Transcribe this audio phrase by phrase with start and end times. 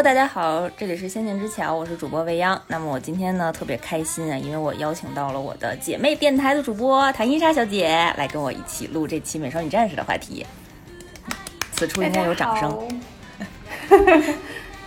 [0.00, 2.58] Hello，大家好，这里是仙境之桥，我是主播未央。
[2.68, 10.46] 那么我今天呢特别开心啊，因为我邀请到了我的姐妹电台的主播谭伊莎小姐来跟我一起录这期《美少女战士》的话题。
[11.72, 12.88] 此处应该有掌声。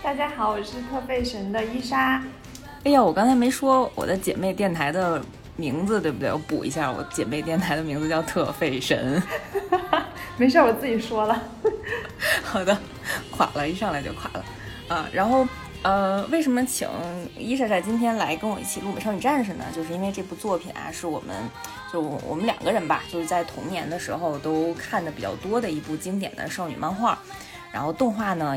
[0.02, 2.20] 大家好，我是特费神的伊莎。
[2.84, 5.24] 哎呀，我刚才没说我的姐妹电台的
[5.56, 6.32] 名字，对不对？
[6.32, 9.22] 我补一下，我姐妹电台的名字叫特费神。
[10.38, 11.40] 没事，我自己说了。
[12.42, 12.76] 好的，
[13.30, 14.44] 垮了，一上来就垮了。
[14.88, 15.48] 啊，然后，
[15.82, 16.88] 呃，为什么请
[17.38, 19.66] 伊莎莎今天来跟我一起录《美少女战士》呢？
[19.74, 21.36] 就是因为这部作品啊，是我们
[21.92, 27.18] 就我们两个人吧，就是在童年的时候都看的比较多的一部经典的少女漫画。
[27.72, 28.56] 然后动画呢，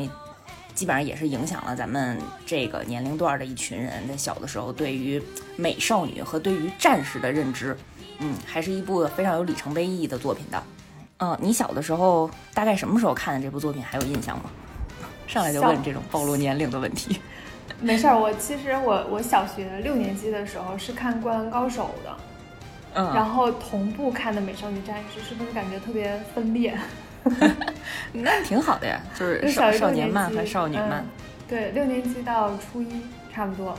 [0.75, 5.23] 基本上也是影响了咱们这个年龄段的一群人在小的时候对于
[5.57, 7.77] 美少女和对于战士的认知。
[8.19, 10.63] 嗯，还是一部非常有里程碑意义的作品的。
[11.19, 13.83] 嗯，你小的时候大概什么时候看的这部作品？
[13.83, 14.51] 还有印象吗？
[15.27, 17.21] 上来就问这种暴露年龄的问题，
[17.81, 18.19] 没事儿。
[18.19, 22.17] 我其实我我小学六年级的时候是看《灌篮高手》的，
[22.95, 26.79] 嗯，然后同步看的《美少女战士》，是不是感觉特别分裂？
[28.13, 31.05] 那挺好的呀，就是少少年漫和少女漫。
[31.49, 33.03] 对，六年级到初一
[33.35, 33.77] 差不多，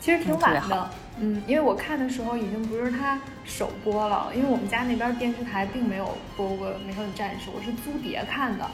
[0.00, 0.90] 其实挺晚的。
[1.18, 8.64] 嗯，因为我看的时候已经不是他首播了，因为我们家那边电视台并没有播过《美少女战士》，我是租碟看的。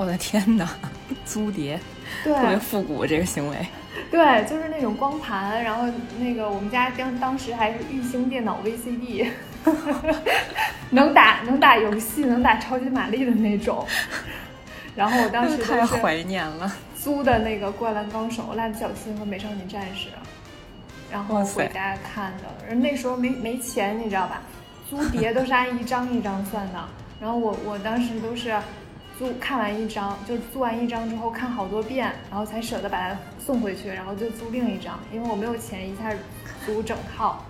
[0.00, 0.66] 我的天哪，
[1.26, 1.78] 租碟，
[2.24, 3.56] 对，特别复古这个行为。
[4.10, 5.84] 对，就是那种光盘，然后
[6.18, 9.28] 那个我们家当当时还是玉星电脑 VCD，
[10.88, 13.86] 能打能打游戏，能打超级玛丽的那种。
[14.96, 20.08] 然后我当时 太怀念了，租的那个《灌篮高手》《蜡笔小新》和《美少女战士》，
[21.12, 22.74] 然后回家看的。
[22.76, 24.40] 那时候没没钱，你知道吧？
[24.88, 26.82] 租碟都是按一张一张算的。
[27.20, 28.56] 然后我我当时都是。
[29.20, 36.10] 租看完一张，就是租完一张之后看好多遍，然后才舍得把它送回去，然后就租另一张，因为我没有钱一下
[36.64, 37.44] 租整套。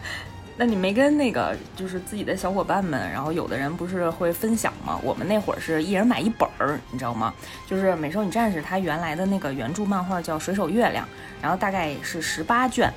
[0.56, 4.98] 那你没跟那个就是自己的小伙伴们，然后有的人不是会分享吗？
[5.02, 7.34] 我们那会儿是一人买一本儿，你知道吗？
[7.66, 11.04] 就是《美少女战士》它原来的那个原著漫画叫《水手月亮》，
[11.42, 12.90] 然后大概是十八卷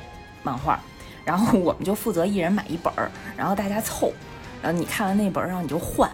[0.43, 0.79] 漫画，
[1.25, 4.13] 然后我们就负责一人买一本儿，然后大家凑，
[4.61, 6.09] 然后你看完那本儿，然后你就换。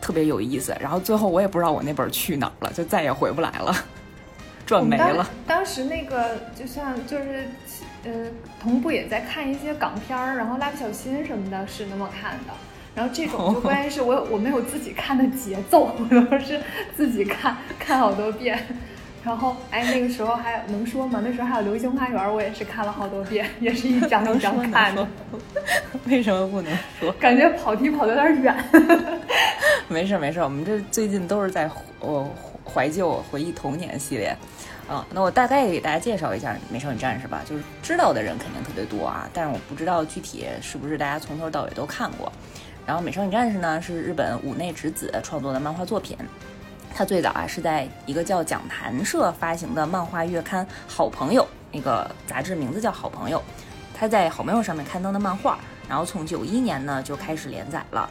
[0.00, 3.74] 特别有意思，然后最后我也不知道我那本去哪儿了，就再也回不来了，
[4.66, 5.28] 转没了。
[5.46, 7.48] 当时那个就像就是，
[8.04, 8.10] 呃，
[8.60, 12.52] 同步也在看一些港片儿，然后蜡笔小新什么的是那么看的，
[12.94, 16.60] 然后这种就关键是我我没有自己看的节奏， 我都是
[16.96, 18.58] 自己看看好多遍。
[19.22, 21.20] 然后，哎，那个时候还能说吗？
[21.22, 25.06] 那时候还有《流星花园》，我也是看了好多遍，也是一 张一张看的。
[26.06, 27.12] 为什么不能说？
[27.20, 28.56] 感觉跑题跑的有点远。
[29.88, 31.70] 没事没事，我们这最近都是在
[32.00, 32.28] 我
[32.64, 34.34] 怀旧回忆童年系列。
[34.88, 42.32] 啊，那我大概给大家介绍一下《美少女战士》吧，就是知道的人肯定特别多啊，但是我不知道具体是不是大家从头到尾都看过。
[42.86, 46.16] 然后《美少女战士》呢是日本五内直子创作的漫画作品。
[46.94, 51.42] 它最早啊是在一个叫讲谈社发行的漫画月刊《好朋友》
[51.72, 53.38] 那个杂志名字叫《好朋友》，
[53.94, 55.58] 它在《好朋友》上面刊登的漫画，
[55.88, 58.10] 然后从九一年呢就开始连载了，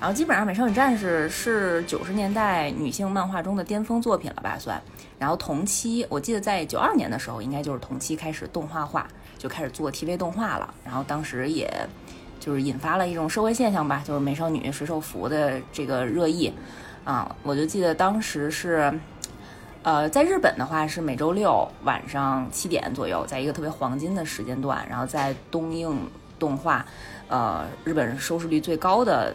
[0.00, 4.80] 然后基本上《美少女战士》是九十年代女性漫画中的巅峰作品了吧算，
[5.18, 11.70] 然后同期我记得在九二年的时候应该就是同期开始动画化，就开始做 TV 动画了，然后当时也
[12.38, 16.50] 就是引发了一种社会现象吧，就是美少女水手服的这个热议。
[17.10, 18.96] 啊，我就记得当时是，
[19.82, 26.86] 呃，在日本的话是每周六晚上七点左右，在一个特别黄金的时间段，然后在东映动画，
[27.26, 29.34] 呃，日本收视率最高的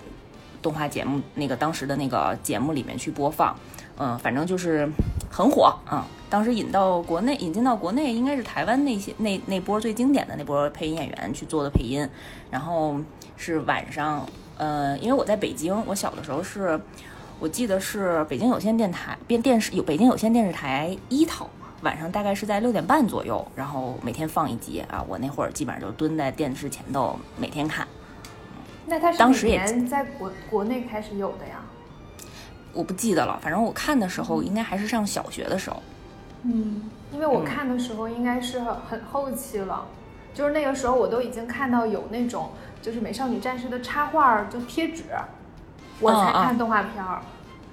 [0.62, 3.54] 动画节目那个当时的那个节目里面去播放，
[3.98, 4.90] 嗯，反正就是
[5.30, 6.08] 很火啊。
[6.30, 12.10] 当时引到国内，引进到国内应该是台湾那些那那波最经典的那波配音演员去做的配音，
[12.50, 12.96] 然后
[13.36, 14.26] 是晚上，
[14.56, 16.80] 呃，因为我在北京，我小的时候是。
[17.40, 21.50] 我记得是北京有线电台变电视有北京有线电视台一套，
[21.82, 25.04] 晚上大概是在六点半左右，然后每天放一集啊。
[25.08, 27.86] 我那会儿基本上就蹲在电视前头每天看。
[28.86, 31.62] 那它是当时也在国国内开始有的呀？
[32.72, 35.84] 我不记得了，反正我看的时候应该还是上小学的时候。
[36.44, 39.86] 嗯，因为我看的时候应该是很后期了，
[40.34, 45.04] 就是那个时候我都已经看到有那种就是美少女战士的插画，就贴纸。
[46.00, 47.22] 我才看动画片儿，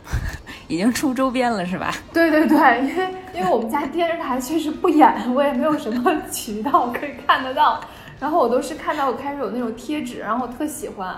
[0.69, 1.93] 已经出周边了是吧？
[2.13, 7.81] 对对对，因为因为我们家电视台确实不演，我也没有什么渠道可以看得到。
[8.21, 11.17] 然后我都是看到我开始有那种贴纸，然后我特喜欢，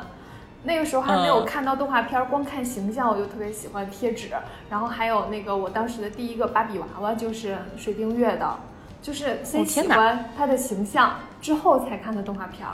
[0.63, 4.31] 那个时候还没有看到动画片，光看形象我就特别喜欢贴纸。
[4.71, 8.59] 然后还有那个我当时的第一个芭比娃娃就是水冰月的，
[9.03, 12.67] 就是先喜欢它的形象，之后才看的动画片。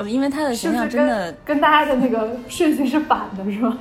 [0.00, 3.76] 呃，因为他的形象真的跟大家的那个顺序是反的，是吧？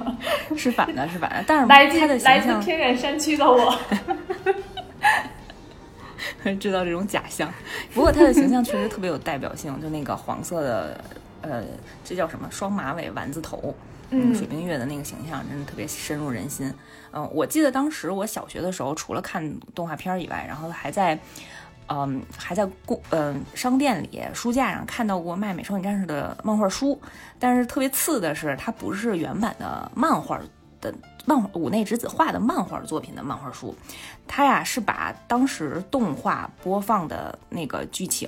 [0.57, 1.41] 是反的，是反的。
[1.47, 3.73] 但是 来自来自偏远山区的我。
[6.59, 7.49] 知道这种假象，
[7.93, 11.03] 不过他的形象确实特别有代表性，就那个黄色的，
[11.41, 11.63] 呃，
[12.03, 13.73] 这叫什么双马尾丸子头，
[14.09, 16.73] 嗯，水冰月的那个形象真的特别深入人心。
[17.13, 21.17] 嗯，我记得当时我小学的时候，除了看动画片以外，然后还在，
[21.89, 26.99] 嗯，还在公，嗯，商店里书架上看到过卖《美少女战士》的漫画书，
[27.37, 30.39] 但是特别次的是，它不是原版的漫画
[30.79, 30.93] 的。
[31.25, 33.75] 漫五内直子画的漫画作品的漫画书，
[34.27, 38.27] 它呀是把当时动画播放的那个剧情，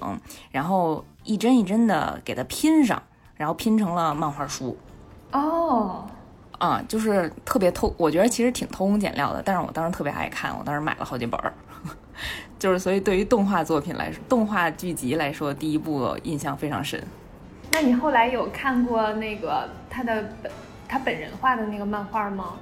[0.52, 3.02] 然后一帧一帧的给它拼上，
[3.36, 4.78] 然后拼成了漫画书。
[5.32, 6.06] 哦，
[6.60, 11.52] 啊，就是特别偷，我觉得其实挺偷工减料的，但是我当时特别爱看，我当时买了好几本儿。
[12.62, 17.04] 就是所以对于动画作品来说，动画剧集来说，第一部印象非常深。
[17.72, 20.52] 那你后来有看过那个他的本
[20.88, 22.54] 他本人画的那个漫画吗？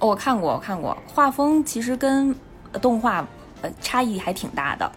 [0.00, 2.34] 我看过，我看过，画风其实跟
[2.82, 3.24] 动画
[3.62, 4.90] 呃差异还挺大的。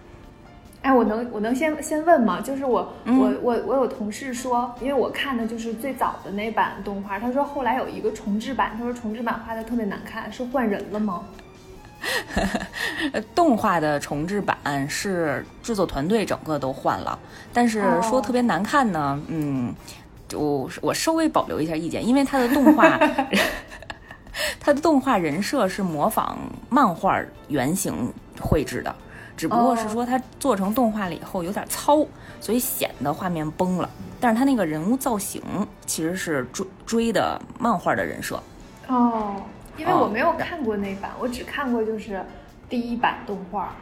[0.81, 2.42] 哎，我能我能先先问吗？
[2.42, 11.21] 就是我我我我有同事说，因为我看的就是最早的那版动画，他说后来有一个重制版，他说重制版画的特别难看，是换人了吗？
[13.34, 17.18] 动画的重制版是制作团队整个都换了，
[17.54, 19.74] 但是说特别难看呢，嗯，
[20.28, 23.00] 就我稍微保留一下意见，因为它的动画。
[24.60, 26.38] 它的动画人设是模仿
[26.70, 28.96] 漫画原型绘制的，
[29.36, 32.06] 只不过是说它做成动画了以后有点糙，
[32.40, 33.90] 所以显得画面崩了。
[34.20, 35.42] 但是它那个人物造型
[35.88, 38.40] 其实是追追的漫画的人设。
[38.88, 39.42] 哦，
[39.77, 42.21] 因为我没有看过那版，我只看过就是
[42.68, 43.74] 第一版动画。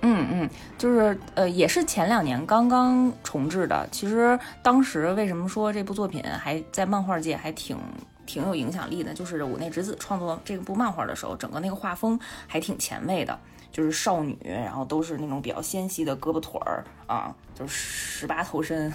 [0.00, 3.86] 嗯嗯，就是呃，也是前两年刚刚重置的。
[3.90, 7.76] 其实当时为什么说这部作品还在漫画界还挺？
[8.24, 13.36] 挺有影响力的，就是五内直子创作这部漫画的时候，整个那个画风还挺前卫的，
[13.72, 18.90] 就是少女，然后都是那种比较纤细的胳膊腿儿啊，就是十八头身，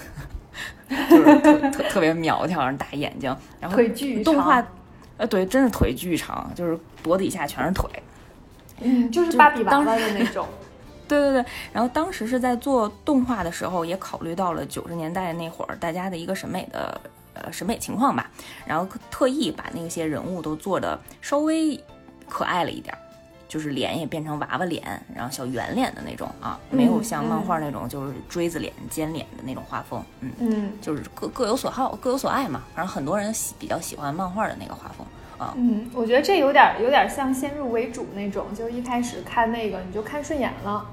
[1.09, 4.65] 就是特特特别苗条，大眼睛，然后腿巨动画，
[5.18, 7.90] 呃，对，真是腿巨长，就是脖子以下全是腿，
[8.81, 10.48] 嗯，就是芭比娃娃的那种，
[11.08, 11.46] 对对对。
[11.74, 17.00] 然后当时是在做动画的时候，也考虑到了九十年代那会儿大家的一个审美的。
[17.40, 18.31] 呃，审美情况吧，
[18.66, 21.80] 然后特意把那些人物都做的稍微
[22.28, 22.98] 可爱了一点，
[23.47, 24.83] 就是脸也变成娃娃脸，
[25.15, 32.63] 然后小圆脸的那种啊，没有像漫画那种就是锥子脸、尖脸的那种画风，嗯嗯，就是各各有所好，各有所爱嘛。
[32.75, 35.07] 反正很多人喜比较喜欢漫画的那个画风
[35.38, 35.53] 啊。
[35.55, 40.85] 嗯，我觉得这有点有点像先入为主那种，就一开始看那个你就看顺眼了。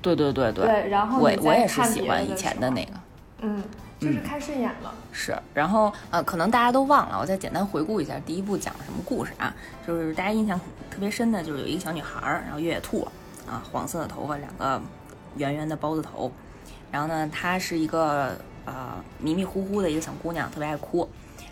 [0.00, 0.64] 对对对对。
[0.64, 2.92] 对，然后我我也是喜欢以前的那个。
[3.40, 3.62] 嗯。
[4.04, 9.54] 就是看顺眼了，是，然后呃，可能大家都忘了，我再简单回顾一下第一部讲了什么故事啊？
[9.86, 10.58] 就是大家印象
[10.90, 13.06] 特别深的，就是有一个小女孩儿，然后月月兔，
[13.48, 14.80] 啊，黄色的头发，两个
[15.36, 16.30] 圆圆的包子头，
[16.90, 21.08] 然后呢，她是一个呃迷迷糊糊的一个小姑娘，特别爱哭，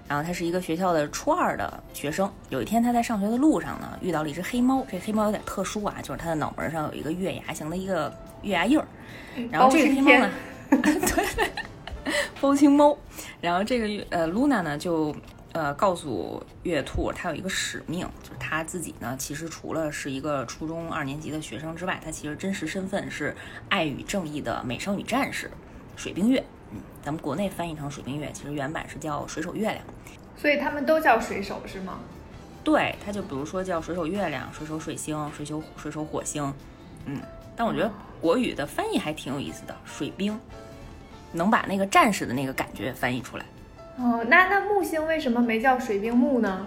[0.07, 2.31] 然后她是一个学校的初二的学生。
[2.51, 8.13] 有一天她在上学的路上呢，遇到了一只黑猫，这黑猫有点特殊啊，就是它的脑门上有一个月牙形的一个
[8.43, 8.87] 月牙印儿，
[9.51, 10.31] 然后这个黑猫呢，
[10.71, 11.51] 对。
[12.41, 12.97] 包青猫，
[13.41, 15.15] 然后这个呃，Luna 呢就
[15.53, 23.35] 呃告诉月兔，她有一个使命，就是她自己呢其实除了是一个初中二年级的学生之外，她其实真实身份是
[23.69, 25.51] 爱与正义的美少女战士
[25.97, 26.43] 水冰月。
[26.73, 29.79] 嗯，咱们国内翻译成水冰月，其实原版是叫水手月亮。
[30.37, 31.99] 所以他们都叫水手是吗？
[32.65, 36.53] 对，他就比如说叫水手月亮、水手水星、水手水手火星。
[37.07, 37.21] 嗯，
[37.55, 40.39] 但我觉得国语的翻译还挺有意思的，水冰。
[41.33, 43.45] 能把那个战士的那个感觉翻译出来。
[43.99, 46.67] 哦，那那木星为什么没叫水冰木呢？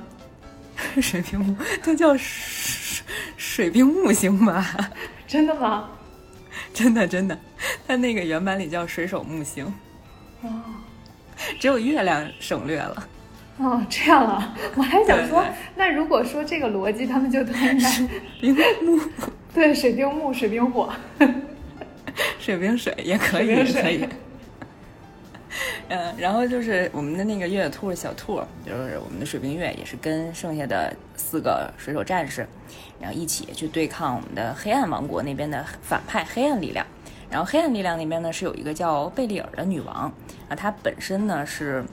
[1.01, 3.05] 水冰木，它叫水
[3.37, 4.75] 水冰木星吧？
[5.27, 5.89] 真的吗？
[6.73, 7.37] 真的真的，
[7.87, 9.65] 它那个原版里叫水手木星。
[10.41, 10.49] 哦，
[11.59, 13.07] 只有月亮省略了。
[13.57, 15.43] 哦，这样啊，我还想说，
[15.75, 18.03] 那如果说这个逻辑，他们就都应该
[18.41, 19.01] 冰木，
[19.53, 20.93] 对，水冰木，水冰火，
[22.37, 24.07] 水冰水也可以，可以。
[25.87, 32.47] 嗯，然后就是我们的那个月月兔小兔，就是我们的水冰月，也是跟剩下的四个水手战士，
[32.99, 36.85] 然后一起去对抗我们的黑暗王国那边的反派黑暗力量。
[37.29, 40.11] 然后黑暗力量那边呢是有一个叫贝利尔的女王
[40.49, 41.83] 啊，她本身呢是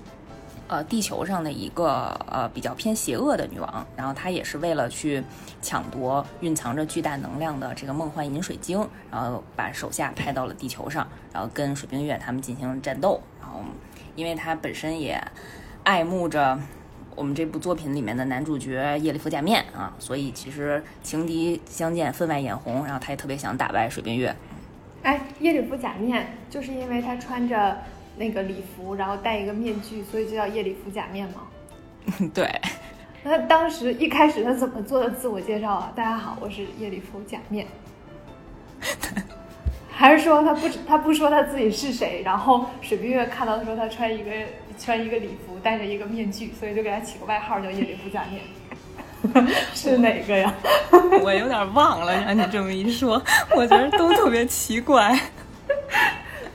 [0.69, 5.23] 呃地球上的一个呃比较偏邪恶的女王，然后她也是为了去
[5.61, 13.21] 抢夺蕴藏着巨大能量的这个梦幻银水晶，然后把手下派到了地球上，然后跟水冰月他们进行战斗。
[13.52, 13.68] 然后，
[14.16, 15.23] 因为他本身也
[15.85, 16.59] 爱慕着
[17.14, 24.35] 我们这部作品里面的男主角叶里夫假面啊，所以其实情敌相见分外眼红，然后他也特别想打败水冰月。
[25.02, 27.76] 哎，叶里夫假面就是因为他穿着
[28.16, 31.42] 那个礼服，然后戴一个面具，所以就叫叶里夫假面吗？
[32.32, 32.50] 对。
[33.25, 35.92] 那当时一开始他怎么做的自我介绍啊？
[35.94, 37.66] 大家好，我是叶里夫假面。
[39.95, 42.23] 还是说他不他不说他自己是谁？
[42.25, 44.31] 然后水冰月看到的时候，他穿一个
[44.79, 48.43] 穿一个礼服，戴着一个面具，所以就给他起个外号叫夜里不假面。
[49.73, 50.53] 是哪个呀？
[51.23, 52.13] 我有点忘了。
[52.25, 53.23] 让你这么一说，
[53.55, 55.17] 我觉得都特别奇怪。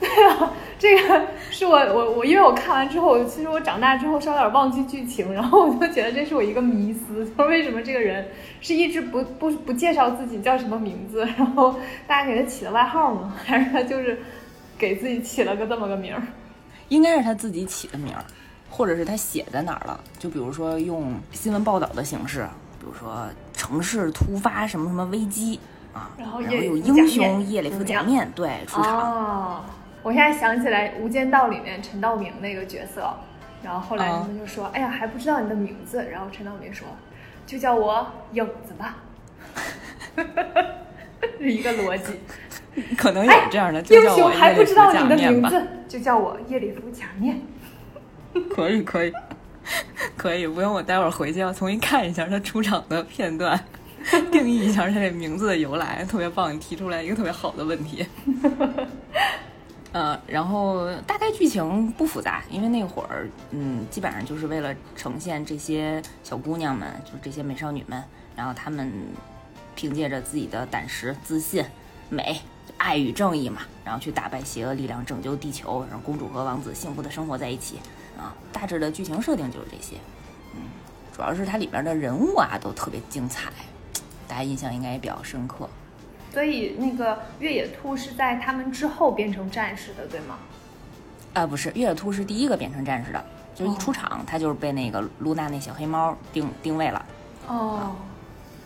[0.00, 8.28] 对啊，这个是我我我，因为我看完之后，其实我长大之后稍有点忘记剧情，然后我就觉得这是我一个迷思，就是为什么这个人
[8.60, 11.74] 是一直不不不介绍自己叫什么名字，然后
[12.06, 13.34] 大家给他起的外号吗？
[13.44, 14.20] 还是他就是
[14.78, 16.22] 给自己起了个这么个名儿？
[16.88, 18.24] 应该是他自己起的名儿。
[18.70, 19.98] 或者是他写在哪儿了？
[20.18, 22.46] 就比如说用新闻报道的形式，
[22.78, 25.58] 比如说城市突发什么什么危机
[25.94, 29.64] 啊，然后有英雄叶里夫假面对出场。
[30.18, 33.08] 现在想起来《无间道》里面陈道明那个角色，
[33.62, 36.88] 然后后来他们就说：“哎呀，还不知道你的名字。”然后陈道明说
[37.46, 38.96] ：“就叫我影子吧。
[41.38, 42.18] ”是一个逻辑。
[42.96, 47.40] 可能有这样的英雄还不知道你的名字，就叫我夜里夫假面。
[48.52, 49.12] 可以可以
[50.16, 53.56] 可以，不用我待会儿回去要重新看一下他出场的片段，
[54.32, 56.52] 定义一下他这名字的由来，特别棒！
[56.52, 58.04] 你提出来一个特别好的问题。
[59.92, 68.02] 呃，然后大概剧情不复杂，因为那会儿嗯，基本上就是为了呈现这些小姑娘们，就是这些美少女们，
[68.36, 68.92] 然后她们
[69.74, 71.64] 凭借着自己的胆识、自信、
[72.08, 72.40] 美。
[72.76, 77.80] 爱与正义嘛，然后去打败邪恶力量，拯救地球，让公主和王子幸福的生活在一起
[78.16, 78.32] 啊！
[78.52, 79.96] 大致的剧情设定就是这些，
[80.54, 80.60] 嗯，
[81.12, 83.50] 主要是它里边的人物啊都特别精彩，
[84.28, 85.68] 大家印象应该也比较深刻。
[86.32, 90.38] 所以那个越野兔是在他们之后变成战士的，对吗？
[91.34, 97.06] 啊，不是，越野兔是第一个变成战士的，就是一出场他就是被那个露娜那小黑猫定定位了。
[97.46, 97.96] 哦。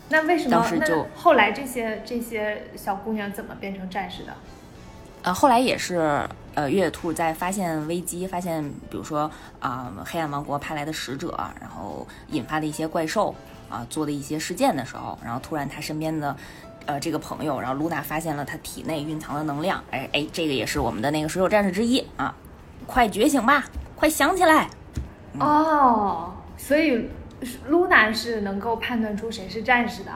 [0.09, 0.51] 那为什么？
[0.51, 4.33] 当时就后来这些这些小姑娘怎么变成战士的？
[5.23, 13.33] 呃，后来也是呃，越野兔在发现危机，发现比如说啊，黑暗王国派来的使者，然后引发的一些怪兽
[13.69, 16.35] 啊，做的一些事件的时候，然后突然他身边的
[16.85, 22.35] 呃这个朋友，然后露娜发现了他体内蕴藏的能量，哎哎，这个也是我们的那个水手战士之一啊，
[22.85, 24.69] 快觉醒吧，快想起来
[25.39, 27.09] 哦，所以。
[27.67, 30.11] 露娜是能够判断出谁是战士的，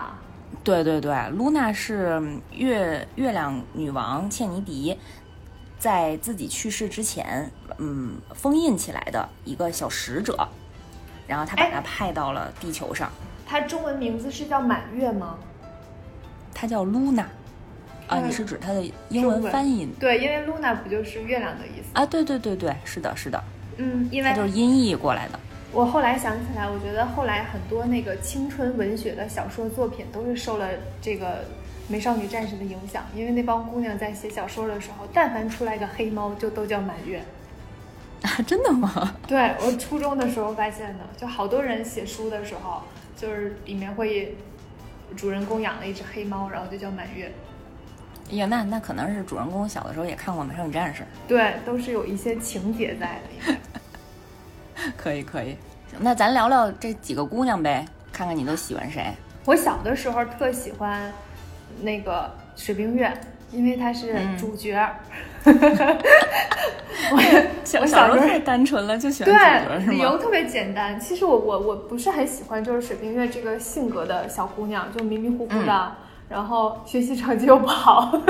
[0.64, 2.22] 对对对，露娜是
[2.54, 4.98] 月月亮女王茜尼迪
[5.78, 10.48] 在自己去世之前，嗯，封印起来的一个小使者，
[11.28, 13.12] 然后他把他派到了地球上。
[13.46, 15.36] 他中文名字是叫满月吗？
[16.60, 17.26] 他叫 Luna，，
[18.08, 19.88] 啊，你是指它的英文翻译？
[20.00, 22.04] 对，因为 Luna 不就是月亮的意思啊？
[22.04, 23.44] 对对对对，是的，是的，
[23.78, 25.40] 嗯，因为就是音译过来的。
[25.72, 30.68] 我后来想起来，我觉得后来很多那个青春文学的小说作品都是受了
[31.00, 31.46] 这个
[31.88, 37.24] 美少女战士的影响，因为那帮姑娘在写小说的时候，但凡出来个黑猫，就都叫满月。
[38.24, 39.16] 啊，真的吗？
[39.28, 42.82] 对我初中的时候发现的，就好多人写书的时候，
[43.16, 44.36] 就是里面会
[45.16, 47.32] 主人公养了一只黑猫，然后就叫满月。
[48.32, 51.04] 呀，那那可能是主人公小的时候也看过美少女战士。
[51.28, 53.56] 对，都是有一些情节在的。
[54.98, 55.58] 可以可以，
[56.00, 59.14] 那咱聊聊这几个姑娘呗，看看你都喜欢谁。
[59.46, 61.12] 我小的时候特喜欢
[61.82, 63.12] 那个水冰月，
[63.52, 64.78] 因为她是主角。
[67.10, 67.22] 我
[67.64, 71.00] 小时候太单纯了，就喜欢主角对，理由特别简单。
[71.00, 75.96] 其实我我我不是很喜欢，就是水冰月这个性格的小姑娘，就迷迷糊糊的，
[76.28, 78.12] 然后学习成绩又不好。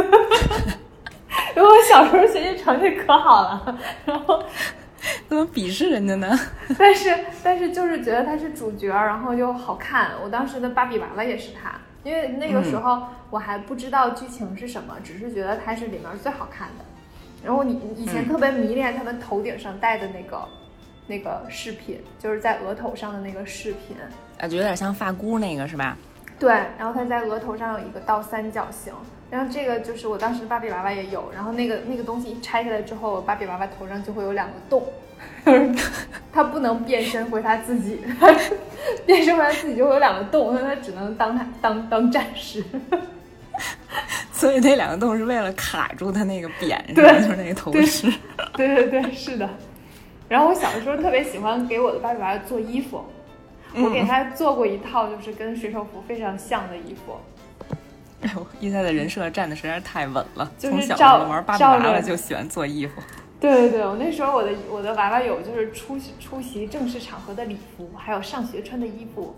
[1.56, 4.44] 因为我小时候学习成绩可好了，然后。
[5.30, 6.38] 怎么鄙视人家呢？
[6.78, 10.12] 但是但是就是觉得她是主角，然后又好看。
[10.22, 11.72] 我当时的芭比娃娃也是他，
[12.08, 16.86] 因为那个时候我还不知道剧情是什么，只是觉得它是里面最好看的。
[17.44, 20.48] 然后你以前特别迷恋他们头顶上戴的那个
[21.06, 23.98] 那个饰品，就是在额头上的那个饰品，
[24.40, 25.98] 啊，就有点像发箍那个是吧？
[26.40, 28.94] 对，然后它在额头上有一个倒三角形，
[29.30, 34.84] 然后这个就是我当时芭比娃娃也有，然后那个那个东西一拆下来之后，芭比娃娃头上就会有两个洞，
[36.34, 38.00] 他不能变身回他自己，
[39.06, 42.64] 变身回他自己就会有两个洞，那他只能当他当当战士。
[44.32, 48.12] 所以那两个洞是为了卡住他那个扁，对，就是那个头饰。
[48.54, 49.50] 对对对，是的。
[50.30, 53.04] 然后我小的时候特别喜欢给我的芭比娃娃做衣服，
[53.74, 57.18] 我给他做过一套就是跟水手服非常像的衣服。
[58.22, 63.02] 哎呦，伊赛的人设站的实在是太稳了，就是从小玩芭比娃娃就喜欢做衣服。
[63.40, 69.36] 对对对，我那时候我的我的娃娃有就是出出席正式场合的礼服，还有上学穿的衣服。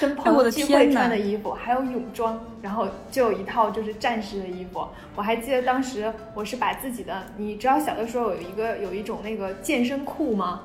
[0.00, 4.84] 跟朋友聚会穿的衣服，还有泳装，然后就有一套就是战士的衣服。
[5.14, 10.62] 我还记得当时我是把自己的，你知道小的时候有一个有一种那个健身裤吗？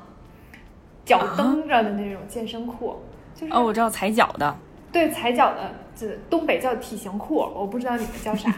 [1.06, 2.96] 脚蹬着的那种健身裤，
[3.36, 4.56] 就是哦，我知道踩脚的，
[4.92, 8.52] 对，踩脚的，这东北叫体型裤，我不知道你们叫啥，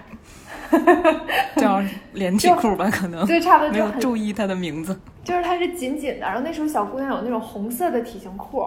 [1.57, 1.81] 叫
[2.13, 8.65] 连体裤吧，可能对，差不多没有注意它的名字，就是它是紧紧的，然后那时候小姑娘有那种红色的体型裤。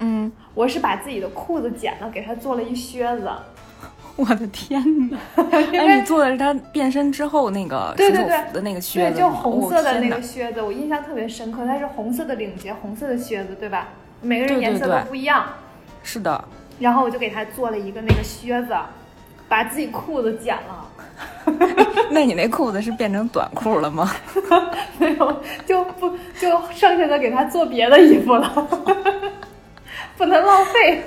[0.00, 3.30] 嗯，我是把自己的裤子剪了，给她做了一靴子。
[4.16, 5.18] 我的天哪！
[5.50, 11.64] 哎，你做的是她变身之后那个对对对的那个靴子，对就红色的那个靴子，我印象特别深刻。
[11.64, 13.88] 它是红色的领结，红色的靴子，对吧？
[14.20, 15.44] 每个人颜色都不一样。
[16.02, 16.44] 是的。
[16.78, 18.74] 然后我就给她做了一个那个靴子，
[19.48, 20.88] 把自己裤子剪了。
[22.10, 24.10] 那你那裤子是变成短裤了吗？
[24.98, 28.48] 没有，就不就剩下的给他做别的衣服了。
[30.16, 31.02] 不能浪费！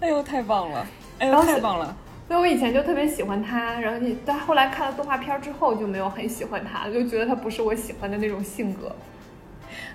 [0.00, 0.86] 哎呦，太棒了！
[1.18, 1.96] 哎呦，太棒了！
[2.26, 8.90] 所以我以前就特别喜欢他，然后你但后来看了动画片之后就没有很喜欢他，就觉得他不是我喜欢的那种性格。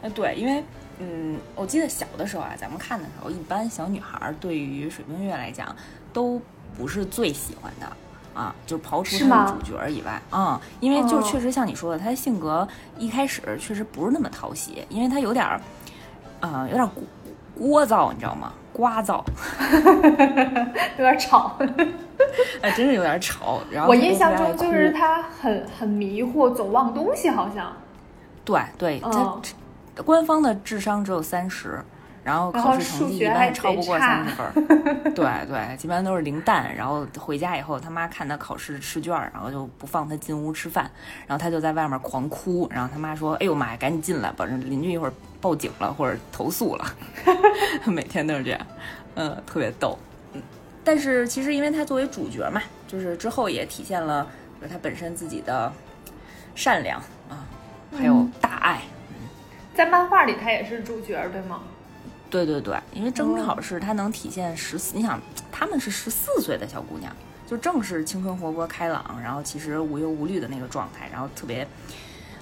[0.01, 0.63] 呃，对，因为
[0.99, 5.75] 嗯，我记得小的时候啊，咱们看的时候，一般小女孩对于水冰月来讲
[6.13, 6.39] 都
[6.77, 7.97] 不是最喜欢的
[8.37, 15.59] 啊，就刨除他的主角以外啊，因为就确实像你说的，他的性格一开始确实不是那么讨喜，因为他有点儿，
[16.41, 17.03] 呃，有点古。
[17.59, 18.53] 聒噪，你知道吗？
[18.75, 19.23] 聒噪，
[20.95, 21.57] 有点吵。
[22.61, 23.59] 哎，真是有点吵。
[23.71, 27.73] 然后我印象中就是他很很迷惑，总忘东西，好像。
[28.45, 29.35] 对对，他
[30.05, 31.83] 官方的智商只有三十。
[32.27, 34.53] 然后考试成绩一般超不过三十分，
[35.15, 36.75] 对对，基本上都是零蛋。
[36.75, 40.91] 然后回家以后，他妈看他考试试卷，然后就不放他进屋吃饭，
[41.25, 42.67] 然后他就在外面狂哭。
[42.69, 46.85] 然后他妈说：“哎呦妈呀，赶紧进来吧，邻居一会儿报警了或者投诉了。
[47.87, 48.59] ”每天都是这样，
[49.15, 49.97] 嗯，特别逗。
[50.33, 50.41] 嗯，
[50.83, 54.27] 但是其实因为他作为主角嘛，就是之后也体现了
[54.69, 55.71] 他本身自己的
[56.55, 57.47] 善良啊，
[57.97, 58.81] 还有大爱。
[59.73, 61.61] 在漫画里他也是主角，对吗？
[62.29, 65.19] 对对对，因为正好是他能体现十四，你想
[65.51, 67.11] 他们是十四岁的小姑娘，
[67.45, 71.67] 就正是青春活泼开朗，然后其实无忧无虑的那个状态，然后特别，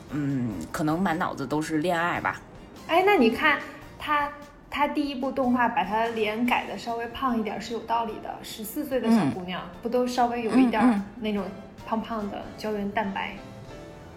[0.10, 2.42] 嗯，可能满脑子都是恋爱吧。
[2.88, 3.60] 哎，那你看
[4.00, 4.30] 他，
[4.70, 11.44] 他第一部动画把他脸改的稍微胖一点是有道理的，十四岁的小姑娘不都稍微有一点那种
[11.86, 13.36] 胖胖的胶原蛋白。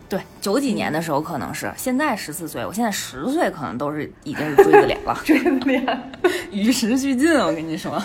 [0.08, 5.14] 对，九几年的时候可能是，现在十四岁，我现在十岁可能都是已经是锥子脸了。
[5.22, 6.12] 锥子脸，
[6.50, 8.02] 与时俱进，我跟你说，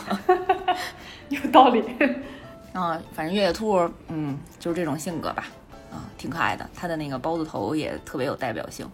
[1.30, 1.82] 有道理。
[2.74, 5.46] 啊，反正月月兔，嗯，就是这种性格吧，
[5.94, 6.70] 啊，挺可爱的。
[6.76, 8.86] 它的那个包子头也特别有代表性，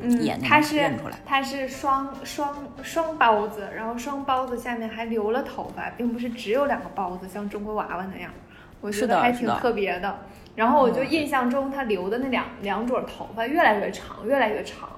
[0.00, 1.16] 嗯，眼睛认出来。
[1.24, 8.32] 他是双双双包子，然后双包子下面还留了头发，并不是只有两个包子，像中国娃娃那样，
[8.80, 10.18] 我觉得还挺特别的。
[10.60, 14.90] 然后我就印象中他留的那两两撮头发越来越长，越来越长。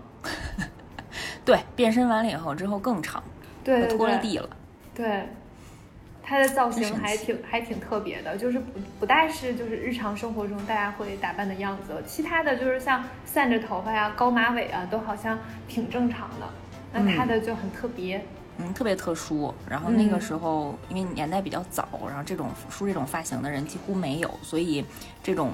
[1.47, 3.23] 对，变身完了以后之后更长，
[3.63, 4.51] 对，拖了地了。
[4.93, 5.23] 对，
[6.21, 16.49] 他的造型还挺还挺特别的，就是不不但是就是日常生活中大家会打扮的样子，其他的就是像散着头发呀、高马尾啊，都好像挺正常的。
[16.93, 18.19] 那他的就很特别。
[18.19, 18.25] 嗯，
[18.75, 19.53] 特别特殊。
[19.69, 24.85] 然后那个时候，因为年代比较早，然后这种梳这种发型的人几乎没有，所以
[25.23, 25.53] 这种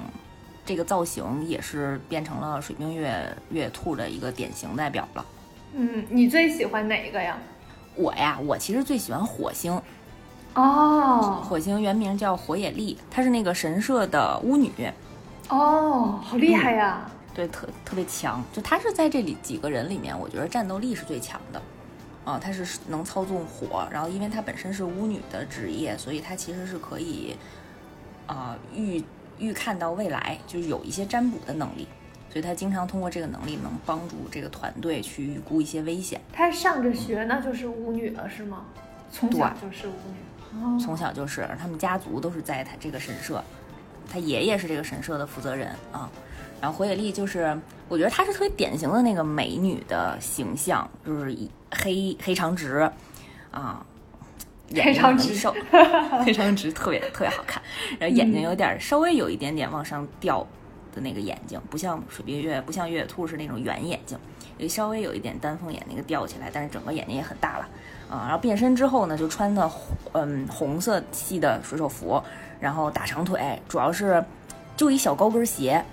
[0.65, 5.27] 这个造型也是变成了水冰月月兔的一个典型代表了。
[5.75, 7.37] 嗯，你最喜欢哪一个呀？
[7.95, 9.81] 我呀，我其实最喜欢火星。
[10.55, 14.73] 哦，火星原名叫火野丽，她是那个神社的巫女。
[15.49, 17.09] 哦，好厉害呀！
[17.35, 18.43] 对，特特别强。
[18.53, 21.63] 就她是在这里几个人里面，我觉得战斗力是最强的。
[22.29, 27.35] 啊，她是能操纵火，然后因为她本身是巫女的职业，所以她其实是可以，
[28.27, 29.03] 啊预
[29.39, 31.89] 预看到未来，就是有一些占卜的能力，
[32.29, 36.21] 所以她经常通过这个能力能帮助这个团队去预估一些危险。
[36.31, 38.67] 她上着学呢，就是巫女了，是吗？
[39.11, 40.79] 从小就是巫女。
[40.79, 43.43] 从小就是他们家族都是在他这个神社，
[44.07, 46.11] 他爷爷是这个神社的负责人啊。
[46.61, 47.57] 然后火野丽就是，
[47.89, 51.37] 我觉得她是特别典型的那个美女的形象，就是
[51.71, 52.91] 黑黑长直
[53.51, 53.85] 啊，
[54.75, 55.55] 黑长直瘦，
[56.27, 57.63] 黑长直特别特别好看，
[57.99, 60.45] 然后眼睛有点稍微有一点点往上掉
[60.93, 64.19] 的那个眼睛，不像水冰月，不像月月兔是那种圆眼睛，
[64.59, 67.69] 也稍微有一点丹凤眼那个吊起来，但是整个眼睛也很大了
[68.11, 68.25] 啊。
[68.25, 69.71] 然后变身之后呢，就穿的
[70.13, 72.21] 嗯红色系的水手服，
[72.59, 74.25] 然后大长腿，主要是
[74.77, 75.85] 就一小高跟鞋。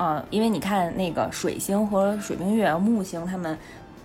[0.00, 3.54] 啊，因为你看那个水星和水冰月、木星，他们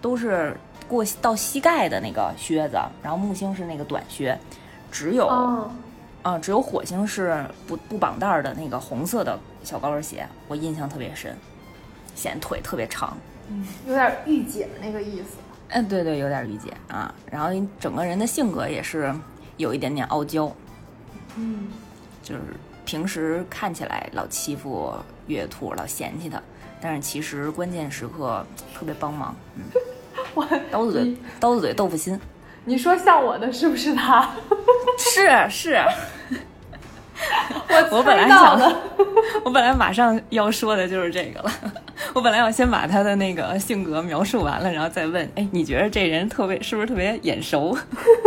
[0.02, 0.54] 都是
[0.90, 4.38] 过到膝盖的那个靴子，然后木星是那个短靴，
[4.92, 5.26] 只有
[6.22, 11.34] 啊，只有火星是不不绑带的那个红色的小高跟鞋，我印象特别深，
[12.14, 15.38] 显腿特别长，嗯，有点御姐那个意思。
[15.70, 19.16] 嗯，对对，有点御姐啊，然后整个人的性格也是
[19.56, 20.52] 有一点点傲娇，
[21.38, 21.70] 嗯，
[22.22, 22.42] 就是
[22.86, 24.94] 平时看起来老欺负。
[25.28, 26.40] 月兔老嫌弃他，
[26.80, 28.46] 但是其实关键时刻
[28.76, 29.36] 特别帮忙。
[29.56, 29.64] 嗯，
[30.36, 32.22] 我刀子嘴刀子嘴豆腐心。
[32.64, 34.30] 你说像我的是不是他？
[35.00, 35.84] 是是。
[37.70, 38.82] 我我本来想的，
[39.44, 41.52] 我本来马上要说的就是这个了。
[42.16, 47.78] 我本来要先把他的那个性格描述完了，然后再问，哎，你觉得这人特别是不是特别眼熟？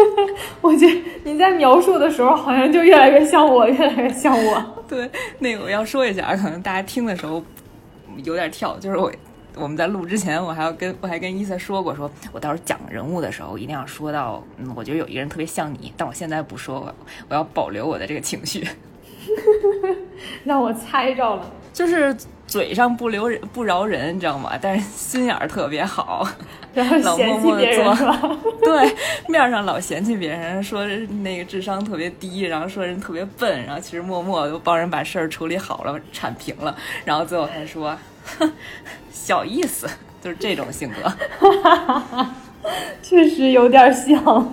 [0.60, 4.62] 我觉得你在描述的时候，好像就越来越像我，越来越像我。
[4.86, 7.42] 对，那个我要说一下，可能大家听的时候
[8.24, 9.10] 有点跳，就是我
[9.56, 16.94] 我们在录之前，我还要跟我还跟伊瑟说过，说我到时候讲人物的时候，一定要说到，嗯，我觉得有一个人特别像你，但我现在不说，我
[17.30, 18.68] 我要保留我的这个情绪。
[20.44, 22.14] 让我猜着了，就是
[22.48, 24.52] 嘴上不留人不饶人，你知道吗？
[24.60, 26.26] 但是心眼儿特别好，
[27.04, 27.94] 老默默的做，
[28.64, 28.92] 对，
[29.28, 30.86] 面上老嫌弃别人，说
[31.22, 37.94] 那个智商特别低，然后说人特别笨，然后其实默默都帮人把事儿处理好了，铲平了，然后最后还说
[39.12, 39.86] 小意思，
[40.22, 41.12] 就是这种性格。
[43.02, 44.50] 确实有点像，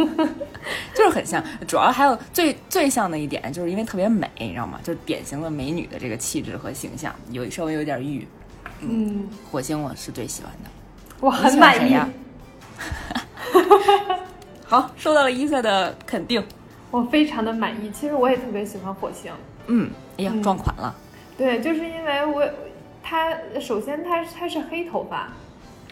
[0.94, 1.44] 就是很像。
[1.68, 4.80] 主要还有最最像的一点，就是因为特别美，你知道吗？
[4.84, 8.28] 就是典型的美女的这个气质和形象，有稍微有点玉。
[8.82, 10.70] 嗯，火星我是最喜欢的，
[11.20, 11.98] 我很满意。
[14.66, 16.44] 好，收到了伊瑟的肯定，
[16.92, 17.90] 我非常的满意。
[17.92, 19.32] 其实我也特别喜欢火星。
[19.68, 20.96] 嗯，哎呀，撞款了。
[21.38, 22.44] 对，就是因为我
[23.04, 25.30] 他首先他他是黑头发。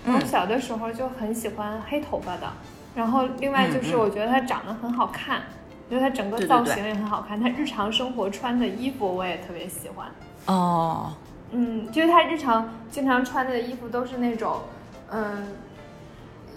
[0.06, 2.52] 我小的时候就很喜欢黑头发的，
[2.96, 5.42] 然后另外就是我觉得他长得很好看，
[5.90, 7.40] 觉得他整个造型也很好看。
[7.40, 10.08] 他日常生活穿的衣服我也特别喜欢。
[10.46, 11.14] 哦，
[11.52, 14.62] 嗯，就是他日常经常穿的衣服都是那种，
[15.10, 15.56] 嗯，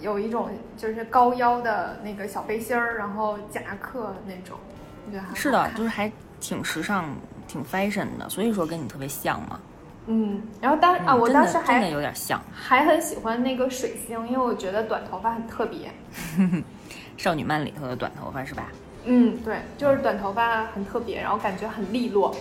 [0.01, 4.57] 有一种就是高腰的那个小背心儿，然后夹克那种，
[5.05, 7.05] 我觉得还是的，就是还挺时尚、
[7.47, 9.59] 挺 fashion 的，所以说跟你特别像嘛。
[10.07, 15.91] 嗯，然后当啊，我当时还真的有点像，还很喜欢那个水星，因为我觉得短头发很特别。
[17.17, 18.69] 少女漫里头的短头发是吧？
[19.05, 22.33] 嗯，对，就是短头发很特别，然后感觉很利落。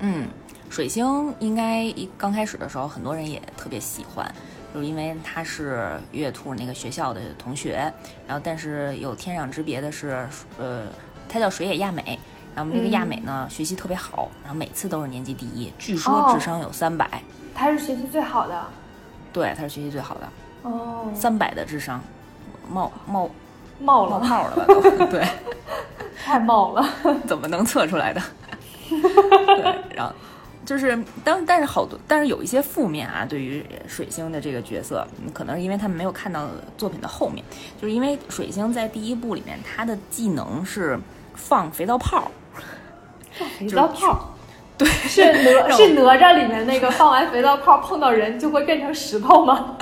[0.00, 0.28] 嗯，
[0.70, 4.26] 水星应该一刚开始的时候，很多人也特别喜欢，
[4.72, 7.92] 就是因为他是月兔那个学校的同学，
[8.26, 10.26] 然后但是有天壤之别的是，
[10.58, 10.86] 呃，
[11.28, 12.18] 他叫水野亚美。
[12.58, 17.08] 然后这个亚美呢，学习特别好，然后每次都是年级第一，据说智商有三百。
[17.54, 18.66] 他是学习最好的。
[19.32, 20.28] 对，他是学习最好的。
[20.62, 21.08] 哦。
[21.14, 22.02] 三百的智商，
[22.68, 23.30] 冒冒
[23.78, 24.64] 冒了冒泡了吧？
[24.66, 25.24] 都对。
[26.18, 26.84] 太冒了。
[27.28, 28.20] 怎么能测出来的？
[28.90, 30.12] 对，然后
[30.66, 37.44] 就是当但是好多，但是有一些负面啊，对于水星的这个角色，可能是因为他们没有看到作品的后面，
[37.80, 40.98] 就是因为水星在第一部里面，他的技能是
[41.36, 42.28] 放肥皂泡。
[43.46, 44.34] 肥皂泡，
[44.76, 49.76] 对，是哪 是哪吒里面那个放完肥皂泡碰到人就会变成石头吗？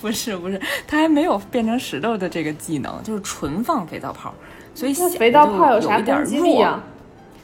[0.00, 4.32] 不 是不是，他还没有变成石头的这个技能，就是纯放肥皂泡，
[4.74, 6.82] 所以肥皂泡有啥攻击力啊？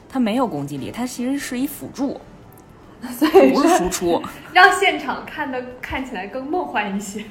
[0.09, 2.19] 它没有攻击力，它其实是一辅助，
[3.11, 7.25] 所以不是输出，让现场看的看起来更梦幻一些。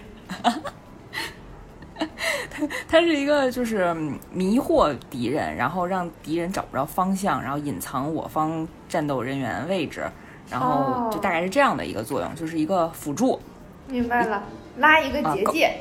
[2.51, 3.95] 他 他是一个就是
[4.33, 10.05] 迷惑敌人，然后让敌人找不着方向，然后隐藏我方战斗人员位置，
[10.51, 13.41] 然后就大概是这样的一个作用，就是一个辅助。
[13.87, 14.43] 明白了，
[14.79, 15.73] 拉一个结界。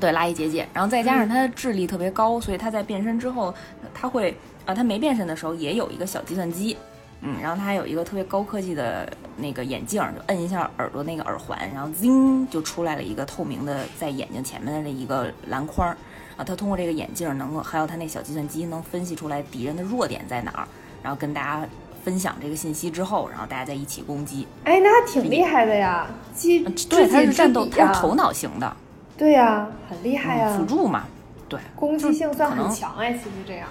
[0.00, 3.54] 对，拉一结界，然后再加上他的智力特别高，所以他在变身之后，
[3.92, 6.76] 他会啊，他没变身的时候也有一个小计算机。
[7.24, 15.96] 嗯，然后它还有一个特别高科技的那个眼镜，就摁一下耳朵那个耳环，然后 zing 就出来了一个透明的在眼睛前面的那一个蓝框儿，
[16.36, 20.66] 啊，他通过这个眼镜能够，还有他那小计算机能分析出来敌人的弱点在哪儿，
[21.00, 21.64] 然后跟大家
[22.04, 24.48] 分享这个信息之后，然后大家再一起攻击。
[24.64, 28.76] 哎，那还挺厉害的呀，机对，他是战斗，他是头脑型的。
[29.16, 31.04] 对呀，很厉害呀，辅助嘛，
[31.48, 33.68] 对，攻击性算很强哎，其实这样。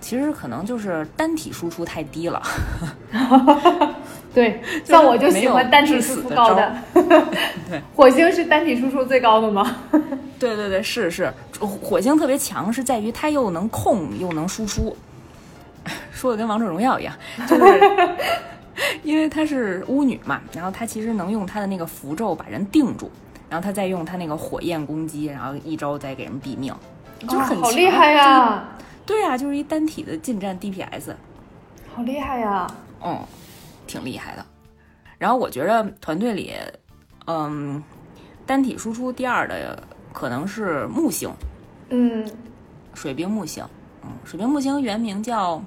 [0.00, 2.42] 其实可能就是单体输出太低了。
[4.34, 6.72] 对，像我就喜欢单体输出高的。
[6.94, 9.76] 对，火星是单体输出最高的吗？
[10.38, 14.96] 对对对，是是，火星特别强，是在于它又能控又能输出。
[16.12, 17.14] 说的跟王者荣耀一样，
[17.48, 17.80] 就是
[19.02, 23.10] 因为她是巫女嘛，然后她其实能用她的那个符咒把人定住，
[23.48, 26.72] 然后她再用她那个火焰攻击，然后一招再给人毙命，
[27.26, 28.64] 就很好厉害呀！
[29.08, 31.14] 对啊，就是一单体的近战 DPS，
[31.94, 32.66] 好厉害呀！
[33.02, 33.18] 嗯，
[33.86, 34.44] 挺厉害的。
[35.16, 36.52] 然后我觉着团队里，
[37.26, 37.82] 嗯，
[38.44, 41.32] 单体输出第二的可能是木星，
[41.88, 42.30] 嗯，
[42.92, 43.66] 水兵木星，
[44.02, 45.62] 嗯，水兵木星原名叫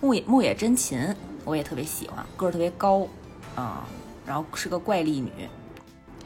[0.00, 3.06] 木野木野真琴，我也特别喜欢，个儿特别高，
[3.54, 3.86] 啊，
[4.26, 5.30] 然后是个怪力女，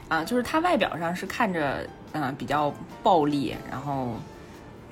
[0.09, 2.73] 啊，就是她外表上是看着嗯比较
[3.03, 4.15] 暴力，然后。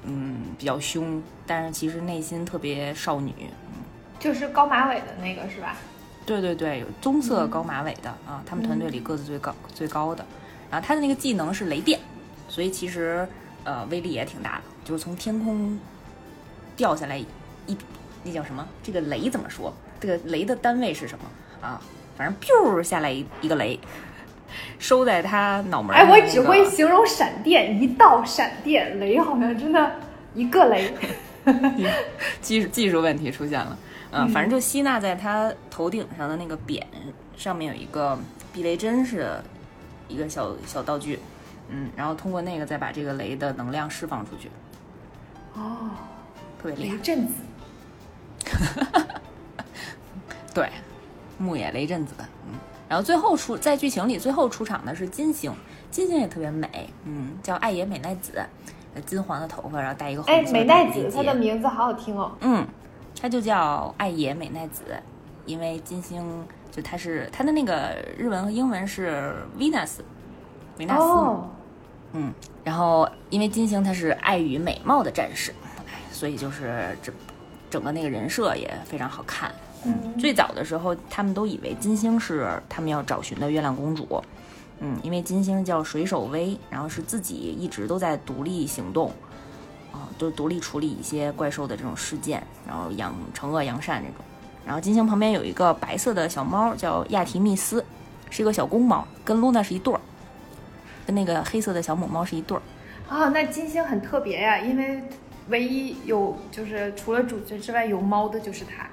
[0.09, 3.33] 嗯，比较凶，但是其实内心特别少女。
[3.41, 3.83] 嗯，
[4.19, 5.77] 就是高马尾的那个是吧？
[6.25, 10.25] 对对对，有棕色高马尾的啊，他们团队里个子最高最高的。
[10.71, 12.01] 然后他的那个技能是雷电，
[12.49, 13.27] 所以其实
[13.65, 15.79] 呃威力也挺大的，就是从天空
[16.77, 17.17] 掉下来
[17.67, 17.77] 一
[18.25, 18.67] 那叫什么？
[18.83, 19.73] 这个雷怎么说？
[20.01, 21.25] 这个雷的单位是什么
[21.67, 21.81] 啊？
[22.17, 23.79] 反正 biu 下来一一个雷。
[24.79, 25.95] 收在他脑门。
[25.95, 29.93] 哎，我只会形容闪电，一道闪电，雷好像真的
[30.35, 30.93] 一个雷。
[32.43, 33.79] 技术技术问题出现了，
[34.11, 36.83] 嗯，反正就吸纳在他头顶上的那个匾
[37.37, 38.19] 上面有一个
[38.53, 39.45] 避雷针似的，
[40.09, 41.19] 一个小小道具，
[41.71, 44.51] 嗯，然后通过那个再把这个雷的能量释放出去。
[45.55, 45.91] 哦，
[46.61, 46.97] 特别厉害。
[46.97, 47.35] 雷震子。
[50.53, 50.69] 对，
[51.39, 52.15] 木野雷震子，
[52.47, 52.59] 嗯。
[52.89, 55.53] 然后最后出在剧情里最后出场的是金星，
[55.91, 58.43] 金星也特别美，嗯，叫爱野美奈子，
[59.05, 62.33] 金黄的头发，然后戴一个红色的美奈子，她的名字好好听哦。
[62.41, 62.67] 嗯，
[63.21, 64.83] 她就叫爱野美奈子，
[65.45, 69.99] 因为金星就她是她的那个日文和英文是 Venus，
[70.79, 71.03] 维纳斯。
[71.03, 71.51] 哦。
[72.15, 72.33] 嗯，
[72.65, 75.53] 然后因为金星她是爱与美貌的战士，
[76.11, 77.15] 所以就是整
[77.69, 79.53] 整个那个人设也非常好看。
[79.85, 84.23] 嗯，最早的时候，他们都以为金星是他们要找寻的月亮公主。
[84.81, 89.11] 嗯，因为金星叫水手威，然后是自己一直都在独立行动，
[89.93, 94.25] 啊，都独立处理一些怪兽的这种事件，然后养惩恶扬善这种。
[94.65, 97.85] 然后金星旁边有一个白色的小猫，叫亚提密斯，
[98.31, 100.01] 是一个小公猫，跟露娜是一对儿，
[101.07, 102.63] 跟那个黑色的小母猫是一对儿。
[103.09, 105.03] 啊，那金星很特别呀，因为
[105.49, 108.87] 唯一有就是除了主角之外有猫的就是它。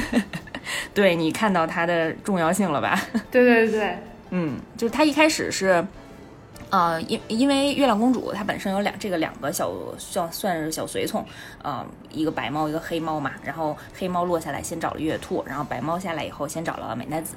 [0.94, 3.00] 对你看到它的重要性了吧？
[3.30, 3.98] 对 对对，
[4.30, 5.84] 嗯，就是它一开始是，
[6.70, 11.24] 呃，因因为月亮公主她本身有两这个两个小算算是小随从，
[11.62, 17.36] 呃，一个白猫一个黑猫嘛，然后黑猫落下来先找了月兔，然后白猫下来以后先找了美奈子，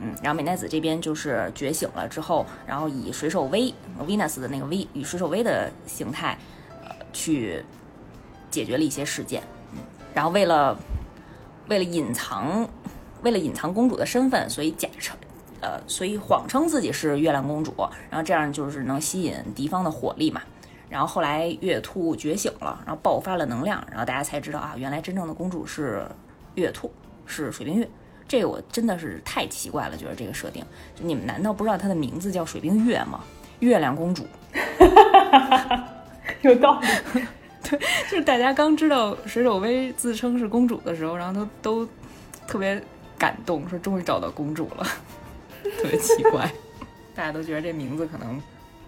[0.00, 3.72] 嗯，然后美奈子这边就是觉醒了之后，然后以水手威
[4.06, 6.38] Venus 的那个 V 以水手威的形态，
[6.84, 7.62] 呃，去
[8.50, 9.78] 解决了一些事件，嗯，
[10.14, 10.76] 然后为了。
[11.68, 12.68] 为了隐藏，
[13.22, 15.16] 为了隐藏公主的身份，所以假称，
[15.60, 17.74] 呃，所以谎称自己是月亮公主，
[18.10, 20.40] 然后这样就是能吸引敌方的火力嘛。
[20.88, 26.06] 然后后来月兔觉醒了，然后爆发了能量，然后大家才知道啊，原来真正的公主是
[26.54, 26.90] 月兔，
[27.26, 27.88] 是水冰月。
[28.26, 33.20] 这个我真的是太奇怪了，觉得这个设定，就你们难道不知道她的名字叫水冰月吗？
[33.60, 34.26] 月亮公主，
[36.42, 37.22] 有道理。
[37.62, 37.78] 对，
[38.10, 41.92] 就是大家刚知道水手薇自称是公主的时候，然后都都
[42.46, 42.80] 特别
[43.18, 44.86] 感动，说终于找到公主了，
[45.62, 46.50] 特别奇怪，
[47.14, 48.40] 大家都觉得这名字可能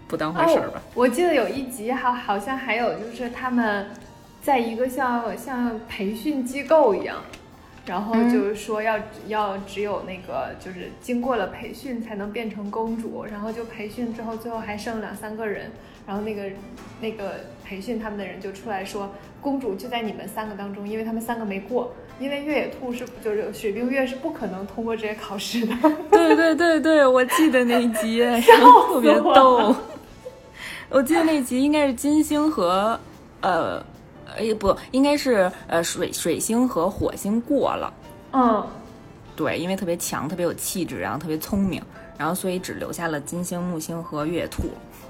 [0.07, 0.81] 不当回事儿吧。
[0.95, 3.87] 我记得有一集好好像还有就是他们
[4.41, 7.21] 在一个像像培训机构一样，
[7.85, 15.71] 然后就是说要要只有那个就是经过了培训才能变成公主，然后就培训之后最后还剩两三个人，
[16.07, 16.43] 然后那个
[17.01, 17.41] 那个。
[17.71, 25.73] 培训他们的人就出来说，公主就在你们三个当中，因为他们三个没过，因为越野兔是就是水冰月是不可能通过这些考试的。
[26.11, 28.21] 对对对对，我记得那一集，
[28.91, 29.73] 特别逗。
[30.89, 32.99] 我记得那集应该是金星和
[33.39, 33.81] 呃，
[34.37, 37.93] 哎不，应该是呃水水星和火星过了。
[38.33, 38.67] 嗯，
[39.33, 41.81] 对，因为特别强，特别有气质，然后特别聪明，
[42.17, 44.63] 然后所以只留下了金星、木星和月兔，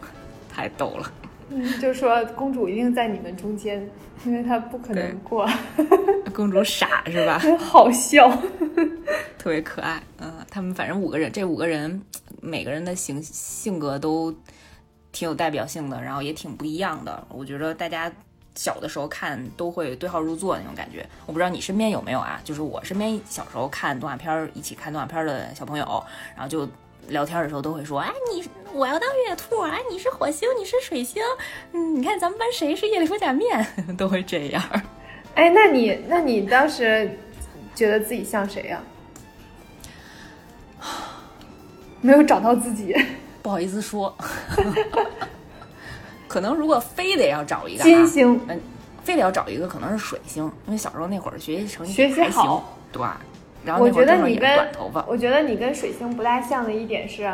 [0.53, 1.11] 太逗了。
[1.51, 3.89] 嗯， 就说公主一定在你们中间，
[4.25, 5.47] 因为她不可能过。
[6.33, 7.37] 公主傻是吧？
[7.59, 8.31] 好笑，
[9.37, 10.01] 特别可爱。
[10.17, 12.01] 嗯，他们反正五个人，这五个人
[12.41, 14.33] 每个人的性性格都
[15.11, 17.21] 挺有代表性的，然后也挺不一样的。
[17.29, 18.09] 我觉得大家
[18.55, 21.05] 小的时候看都会对号入座那种感觉。
[21.25, 22.39] 我不知道你身边有没有啊？
[22.45, 26.67] 就是我身边小时候看动画片，一起看动画片的小朋友，然后就。
[27.09, 31.21] 聊天的时候都会说，哎，你我要当月兔，啊，你是火星，你是水星，
[31.73, 33.65] 嗯，你看咱们班谁是夜里说假面，
[33.97, 34.63] 都会这样。
[35.35, 37.17] 哎，那你那你当时
[37.75, 38.81] 觉得自己像谁呀？
[42.01, 42.95] 没有找到自己，
[43.41, 44.15] 不好意思说。
[46.27, 48.59] 可能如果非得要找一个金星，嗯，
[49.03, 53.19] 非得要找一个，可能是水星，因为小时候那会儿学习成绩学习好，对吧？
[53.63, 54.49] 然后我觉得你跟
[55.07, 57.31] 我觉得你跟水星不大像的一点是，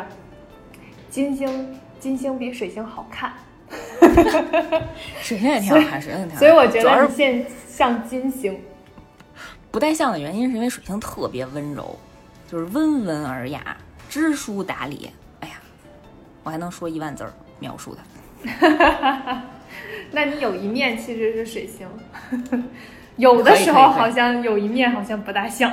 [1.08, 3.32] 金星金星比水星好看，
[5.22, 8.58] 水星也挺好看，水星也挺好看，所以我觉得你现像金星。
[9.70, 11.98] 不太像的原因是因为水星特别温柔，
[12.50, 13.76] 就是温文尔雅、
[14.08, 15.10] 知书达理。
[15.40, 15.54] 哎呀，
[16.42, 17.24] 我还能说一万字
[17.58, 18.02] 描述它。
[20.10, 21.86] 那你有一面其实是水星。
[23.18, 25.70] 有的时候好像有一面好像不大像，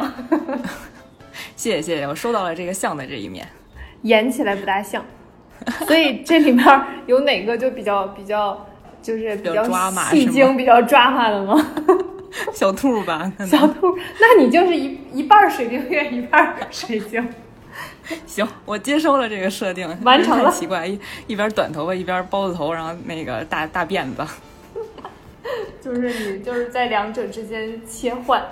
[1.55, 3.47] 谢谢谢谢，我收到了这个像的这一面，
[4.01, 5.05] 演起来不大像，
[5.87, 8.65] 所以这里面有哪个就比较比较
[9.01, 9.63] 就是比较
[10.09, 11.55] 戏精、比较抓马的吗？
[12.51, 17.25] 小兔吧，小兔，那你就是一一半水冰月，一半水晶。
[18.25, 20.51] 行，我接收了这个设定，完成了。
[20.51, 24.25] 奇怪，一一边短头发，一边包子头，然后那个大大辫子。
[25.81, 28.43] 就是你就是在两者之间切换，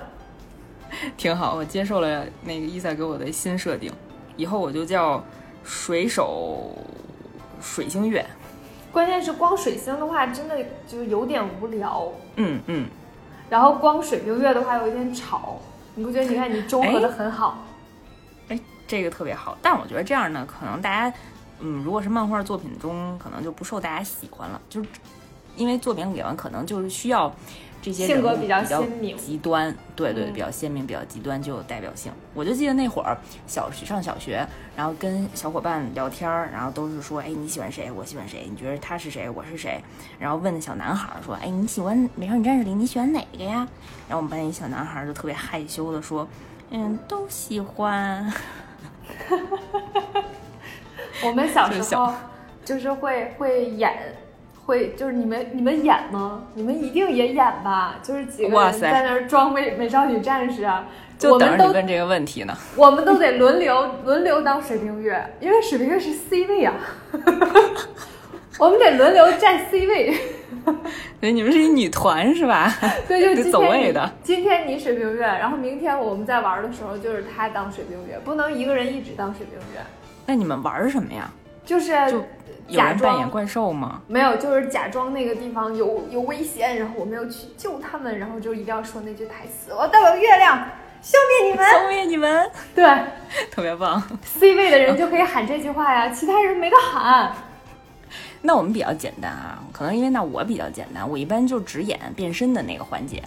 [1.16, 1.54] 挺好。
[1.56, 3.92] 我接受了那个伊萨给我的新设定，
[4.36, 5.24] 以后我就叫
[5.64, 6.70] 水手
[7.60, 8.24] 水星月。
[8.92, 12.12] 关键是光水星的话，真的就有点无聊。
[12.36, 12.86] 嗯嗯。
[13.50, 15.60] 然后光水星月的话，有一点吵。
[15.96, 16.24] 你不觉得？
[16.28, 17.64] 你看你中和的很好。
[18.48, 19.58] 哎，这个特别好。
[19.60, 21.16] 但我觉得这样呢，可能大家，
[21.58, 24.60] 嗯，如果是漫画作品中，可能就不受大家喜欢了。
[24.68, 24.88] 就是。
[25.56, 27.32] 因为作品里面可能就是需要
[27.82, 32.10] 这些性格比较鲜明、极端，对对，比较鲜明、比较极端就有代表性。
[32.32, 37.92] 我就记得那会儿小学上小学，然后跟小伙伴聊天儿，然后都是说，哎，你喜欢谁？
[37.92, 38.46] 我喜欢谁？
[38.50, 39.28] 你觉得他是谁？
[39.28, 39.82] 我是谁？
[40.18, 43.68] 然后问小男孩说，哎，你喜欢《美少女战士》里你喜欢哪个呀？
[44.08, 46.26] 然后我们班一小男孩就特别害羞的说，
[46.70, 48.32] 嗯，都喜欢。
[51.22, 52.14] 我们小时候
[52.64, 53.92] 就是会会演。
[54.66, 56.44] 会就是你们你们演吗？
[56.54, 57.96] 你们一定也演吧？
[58.02, 60.86] 就是几个人在那儿装美美少女战士啊！
[61.18, 62.56] 就等着你问这个问题呢。
[62.74, 66.74] 我们都得轮流轮流当水冰月，因为水冰月是 C 位啊。
[68.58, 70.16] 我们得轮流站 C 位。
[71.20, 72.72] 对，你们是一女团是吧？
[73.06, 74.10] 对，就走位的。
[74.22, 79.80] 今天你水冰月，然后明天我们在玩的时候就是他当水冰月，不能一个人一直当水冰月。
[80.24, 81.30] 那你们玩什么呀？
[81.66, 82.24] 就是就。
[82.68, 84.00] 有人扮演怪兽吗？
[84.06, 90.56] 没有，就是假装那个地方有有危险，然后我们要去救他们，然后就一定要说那句台词：“我代表月亮
[91.02, 92.84] 消灭你们，消灭你们。”对，
[93.52, 94.02] 特别棒。
[94.24, 97.34] C 位的人就可以喊这句话呀，其他人没得喊。
[98.42, 103.22] 那我们比较简单啊，可能因为那我比较简单，我一般就只演变身的那个环节，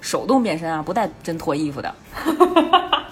[0.00, 1.94] 手动变身啊，不带真脱衣服的。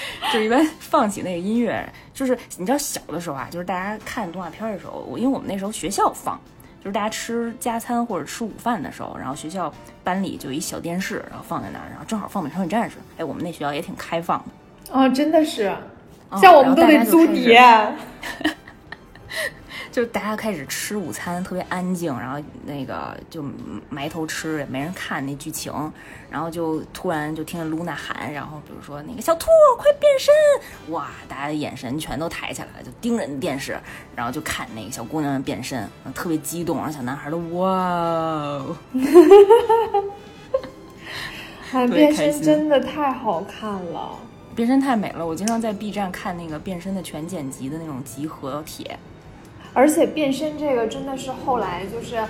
[0.32, 6.38] 就一般放起那个音乐，就是你知道小的时候啊，就是大家看动画片的时候，我因为我们那时候学校放，
[6.82, 9.72] 就是大家吃加餐或者吃午饭的时候，然后学校
[10.04, 12.96] 班里就一小电视，然后放在那儿，然后正好放《美少女战士》。
[13.18, 14.44] 哎，我们那学校也挺开放的。
[14.92, 15.74] 哦，真的是，
[16.40, 17.60] 像我们都得租碟。
[19.92, 23.44] 就大家开始吃午餐，特别安静，然后那个就
[23.88, 25.72] 埋头吃，也没人看那剧情，
[26.30, 30.34] 然后就突然就听见露娜喊，然后比如说那个小兔快变身，
[30.92, 33.78] 哇，大家的眼神全都抬起来了，就盯着那电视，
[34.16, 38.62] 然后就看那个小姑娘的变身，特别激动，然后小男孩都哇，
[41.90, 44.18] 变身真的太好看了，
[44.54, 48.98] 变身太美了，我经常在 B 站看那个变身的全剪辑的那种集合帖。
[49.78, 52.20] 而且变身这个真的是后来就是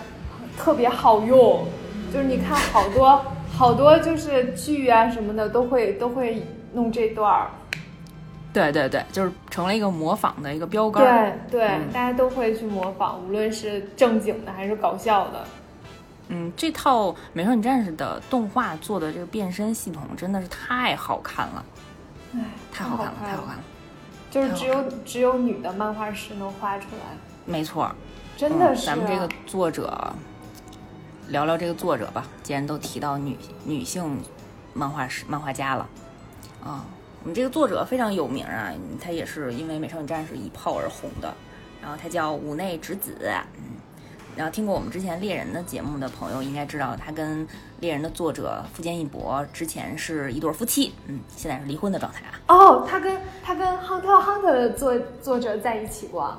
[0.58, 1.64] 特别好用，
[2.12, 6.42] 就是你看好多好多就是剧啊什么的都会都会
[6.74, 7.48] 弄这段儿。
[8.52, 11.40] 对对对，就是成了一个模仿的一个标杆。
[11.50, 15.42] 对对，大家都会去模仿，无论是正经的还是搞笑的。
[16.28, 21.64] 嗯，这套《美少女战士》的动画做的这个变身系统真的是太好看了，
[22.34, 22.40] 哎，
[22.70, 23.62] 太好看了，太好看了，
[24.30, 27.16] 就是只有只有女的漫画师能画出来。
[27.48, 27.90] 没错，
[28.36, 28.84] 真的是。
[28.84, 30.12] 咱们这个作者，
[31.28, 32.26] 聊聊这个作者吧。
[32.42, 34.20] 既然都提到女女性
[34.74, 35.88] 漫画师、漫画家了，
[36.62, 36.84] 啊，
[37.22, 38.70] 我们这个作者非常有名啊，
[39.00, 41.34] 他也是因为《美少女战士》一炮而红的。
[41.80, 43.16] 然后他叫五内直子，
[43.56, 43.78] 嗯，
[44.36, 47.48] 然后听过我们之前猎人的节目的朋友应该知道，他跟
[47.80, 52.38] 猎人的作者富坚义博之前是一对夫妻，嗯，现在是离婚的状态啊。
[52.48, 54.92] 哦，他跟他跟 Hunter Hunter 的作
[55.22, 56.36] 作者在一起过。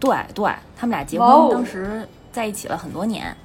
[0.00, 3.36] 对对，他们俩结婚当时在一起了很多年，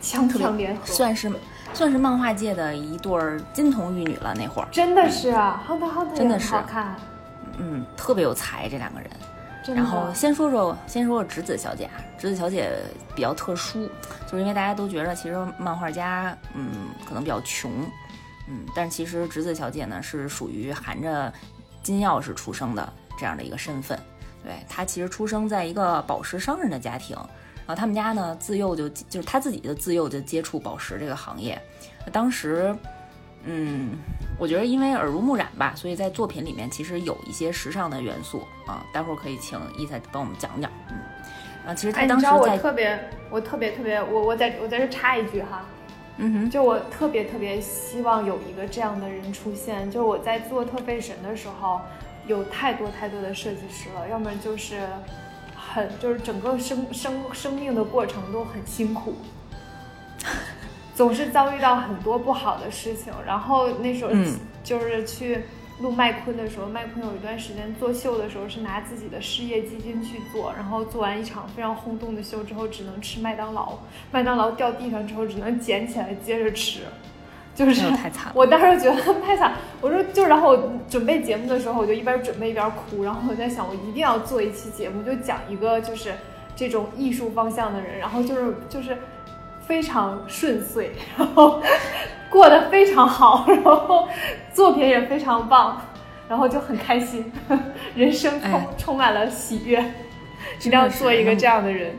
[0.00, 1.32] 强强联合，算是
[1.72, 3.12] 算是漫画界的一对
[3.52, 4.34] 金童玉女了。
[4.36, 4.68] 那会儿。
[4.70, 6.54] 真的是啊，Hunter Hunter 真的是。
[6.54, 6.94] 好看，
[7.58, 9.10] 嗯，特别有才这两个人。
[9.74, 12.72] 然后先说说先说说直子小姐啊，直子小姐
[13.14, 13.88] 比较特殊，
[14.26, 17.70] 就是因为大家都觉得其实漫画家嗯可能比较穷，
[18.48, 21.32] 嗯，但是其实直子小姐呢是属于含着
[21.82, 23.96] 金钥匙出生的这样的一个身份，
[24.50, 27.16] 对他其实出生在一个宝石商人的家庭，
[27.66, 31.60] 然后他们家呢自幼就就是他自己的自幼就接触宝石这个行业，
[32.10, 32.76] 当时。
[33.42, 33.96] 嗯，
[34.38, 38.84] 我觉得因为耳濡目染吧，所以在作品里面其实有一些时尚的元素啊。
[38.92, 40.70] 待会儿可以请伊赛帮我们讲讲。
[40.90, 40.98] 嗯，
[41.66, 45.64] 啊，其实他当时在，我特别，我特别特别，我我在我在这插一句哈，
[46.18, 49.90] 嗯哼，就我特别特别希望有一个这样的人出现。
[49.90, 51.80] 就我在做特费神的时候，
[52.30, 54.80] 有太多太多的设计师了，要么就是
[55.56, 59.16] 很就是整个生生生命的过程都很辛苦。
[60.94, 64.10] 总是遭遇到很多不好的事情，然后那时候
[64.62, 65.44] 就是去
[65.80, 73.78] 录麦昆的时候，麦昆有一段时间做秀的时候是拿自己的事业基金去做，然后做完一场非常轰动的秀之后，只能吃麦当劳，
[74.12, 76.80] 麦当劳掉地上之后只能捡起来接着吃，
[77.66, 78.32] 就是太惨。
[78.34, 86.12] 我当时觉得太惨，我说就然后我准备节目的时候，我就一边准备一边哭，然后我在想我一定要做一期节目，就讲一个就是
[86.56, 88.96] 这种艺术方向的人，然后就是就是。
[89.66, 91.62] 非常顺遂，然后
[92.28, 94.08] 过得非常好，然后
[94.52, 95.80] 作品也非常棒，
[96.28, 97.30] 然后就很开心，
[97.94, 99.78] 人生充充满了喜悦，
[100.58, 101.94] 一定要做一个这样的人。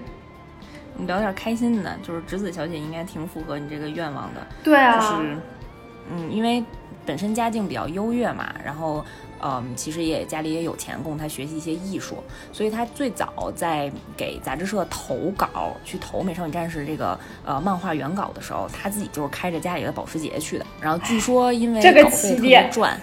[0.97, 4.45] 你聊点开心的，就是直子小姐应该挺符合你这个愿望的。
[4.63, 5.37] 对啊，就是
[6.11, 6.63] 嗯，因为
[7.05, 9.03] 本身家境比较优越嘛，然后。
[9.43, 12.23] 嗯，其实也家里也有钱供她学习一些艺术，
[12.53, 20.65] 所以她最早在给杂志社投稿去投《美少女战士》这个呃漫画原稿的时候，她自己就是开着家里的保时捷去的。
[20.79, 22.95] 然后据说因为稿费特别赚，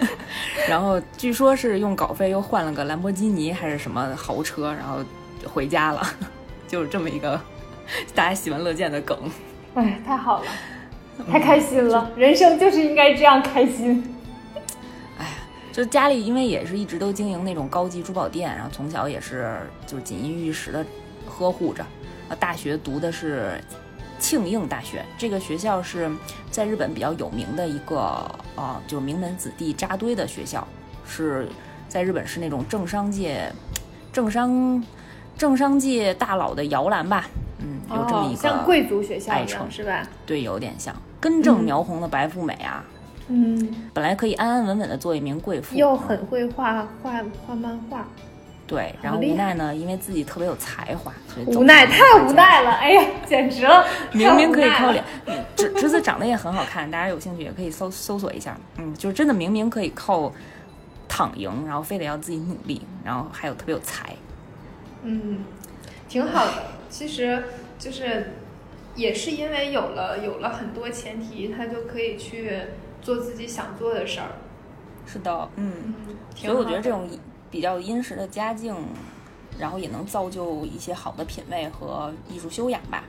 [0.68, 4.98] 然后据说是用稿费又换了个兰博基尼还是什么豪车，然后
[5.50, 6.06] 回家了，
[6.70, 7.40] 就是这么一个
[8.14, 9.18] 大家喜闻乐见的梗。
[9.74, 10.46] 哎，太好了，
[11.28, 14.14] 太开心了，人生就是应该这样开心。
[15.72, 20.84] 就家里因为也是一直都经营那种高级珠宝店，然后从小也是就是锦衣玉食的
[21.26, 21.82] 呵护着。
[22.28, 23.60] 啊，大学读的是
[24.18, 26.08] 庆应大学，这个学校是
[26.50, 27.98] 在日本比较有名的一个
[28.54, 30.66] 啊，就是名门子弟扎堆的学校，
[31.04, 31.48] 是
[31.88, 33.52] 在日本是那种政商界
[34.12, 34.84] 政商
[35.40, 37.26] 政商界大佬的摇篮吧。
[37.60, 39.66] 嗯，有这么一个像贵族学校爱称。
[39.70, 40.02] 是吧？
[40.26, 40.94] 对，有点像。
[41.18, 42.84] 根正苗红的白富美啊。
[43.28, 47.12] 嗯，本来可以安安稳稳的做一名贵妇，又很会画画
[47.46, 48.04] 画漫画，
[48.66, 53.86] 对，然后无奈呢，因为自己特别有才华，所以无奈太无奈了，哎呀，简直了！
[54.12, 55.02] 明明可以靠脸，
[55.56, 60.30] 侄侄子长得也很好看，大家有兴趣也可以搜搜索一下，嗯，就是真的明明可以靠
[61.08, 64.12] 躺赢，然后非得要自己努力，然后还有特别有才，
[65.02, 65.44] 嗯，
[66.08, 66.52] 挺好的，
[66.88, 67.44] 其实
[67.78, 68.32] 就是
[68.94, 72.60] 也是因为有了有了很多前提，他就可以去。
[73.02, 74.28] 做自己想做的事儿，
[75.06, 75.94] 是的，嗯，
[76.34, 77.08] 所以我觉得这种
[77.50, 78.76] 比较殷实的家境，
[79.58, 83.04] 然后也能造就一些好的品味和艺术修养吧。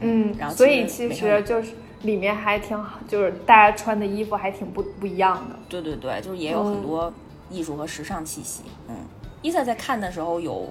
[0.00, 5.56] 嗯，然后所以其实就是里面还挺好，就是大家穿的衣服还挺不不一样的。
[5.68, 7.12] 对对对，就是也有很多
[7.48, 8.64] 艺术和时尚气息。
[8.88, 8.96] 嗯，
[9.40, 10.68] 伊萨在看的时候有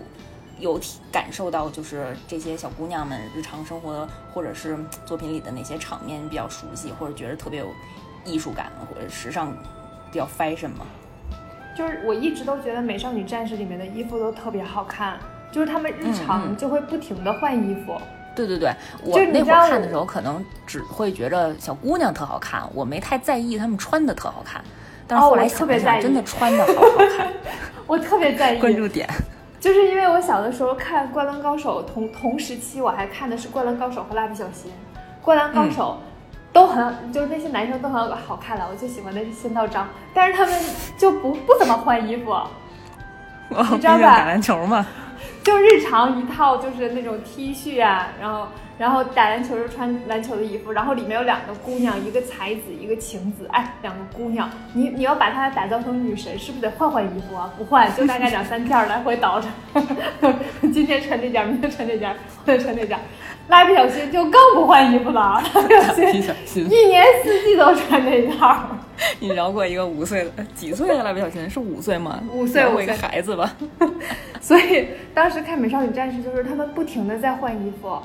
[0.60, 7.68] 有体感受到，就是这些小姑娘们日常生活或者是作品里的那些场面比较熟悉，或者觉得特别有。
[8.26, 9.54] 艺术感或者时尚
[10.12, 10.86] 比较 fashion 吗？
[11.78, 15.18] 就是我一直都觉得《美少女战士》里面的衣服都特别好看，
[15.50, 17.98] 就是她们日常就会不停的换衣服。
[18.36, 18.70] 对对对，
[19.02, 24.62] 我那会儿看的时候可能只会觉得小姑娘特好看，我没太在意她们穿的特好看。
[25.08, 27.32] 但是后来想想，真的穿的好好看。
[27.88, 28.60] 我特别在 意。
[28.60, 29.08] 关注点。
[29.60, 34.72] 就是因为我小的时候看《灌篮高手》，同同时期我还看的是《灌篮高手》和《蜡笔小新》，
[35.22, 36.00] 《灌篮高手》。
[36.54, 40.60] 都很，就是那些男生都很好看了，我最喜欢的是仙道张，但是他们
[40.98, 42.36] 就不不怎么换衣服，
[43.50, 44.18] 你知道吧？
[44.18, 44.84] 打篮球嘛，
[45.44, 48.48] 就日常一套就是那种 T 恤啊，然后
[48.78, 57.52] 然后打篮球时穿篮球的衣服，然后里面有两个姑娘，一个才子，一个晴子，哎，两个姑娘，你你要把她打造成女神，是不是得换换衣服啊？
[57.58, 59.48] 不换就大概两三件来回倒着，
[60.72, 63.00] 今天穿这件，明天穿这件，后天穿这件。
[63.48, 68.56] 蜡笔小新就更不换衣服了，蜡笔 小新一年四季都穿这一套。
[69.20, 71.50] 你饶过一个五岁的几岁的蜡笔小新？
[71.50, 72.20] 是五岁吗？
[72.34, 73.56] 五岁，我一个孩子吧。
[74.42, 77.98] 所以当时看《美少女战士》，就是他们不停的在换衣服，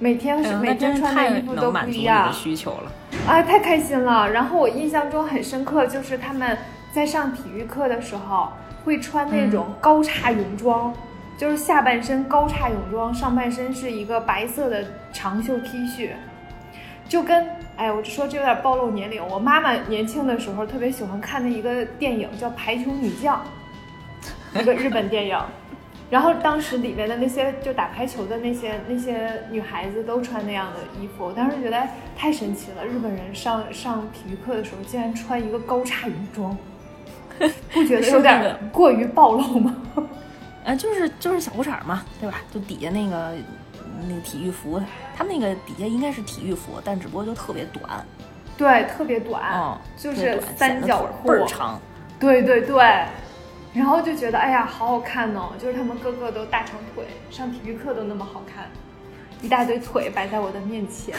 [0.00, 2.32] 每天是每天穿的衣服都不一样。
[2.32, 2.90] 需求了，
[3.28, 4.30] 啊，太开心了！
[4.30, 6.58] 然后我印象中很深刻，就是他们
[6.90, 8.48] 在上体育课的时候
[8.84, 10.92] 会穿那种高叉泳装。
[11.36, 16.10] 就是下半身高叉泳装，上半身是一个白色的长袖 T 恤，
[17.08, 19.26] 就跟哎，我说这有点暴露年龄。
[19.26, 23.42] 我妈妈年轻的时候特别喜欢看的一个电影叫《排球女将》，
[24.60, 25.38] 一个日本电影。
[26.10, 31.80] 然后当时里面的那些就打排球的那些那些女孩子都穿那样的衣服，我当时觉得
[32.16, 32.84] 太神奇了。
[32.84, 36.58] 日本人上上体育课的时候竟然穿一个高叉泳装，
[37.72, 39.76] 不觉得有点过于暴露吗？
[40.64, 42.42] 啊， 就是就是小裤衩嘛，对吧？
[42.52, 43.32] 就底下那个
[44.08, 44.82] 那个体育服，
[45.16, 48.04] 他们那个底下应该是体育服，但只不过就特别短，
[48.58, 51.80] 对，特别短，就是三角裤，倍儿长，
[52.18, 53.06] 对对对，
[53.72, 58.66] 然后就觉得哎呀，好好看哦，就是他们个个都大长腿，上体育课都那么好看，
[59.42, 61.14] 一大堆腿摆在我的面前，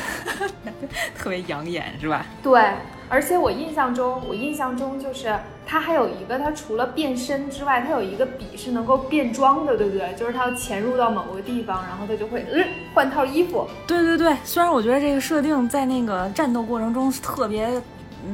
[1.17, 2.25] 特别养眼，是吧？
[2.43, 2.61] 对。
[3.09, 5.37] 而且我印象中，我印象中就是
[5.67, 10.13] 它还有一个，它除了变身之外，它有一个笔是能够变装的，对不对？
[10.15, 13.67] 就是它要潜入到某个地方，然后它就会嗯换套衣服。
[13.85, 17.69] 对对对，虽然我觉得这个设定在那个战斗过程中特别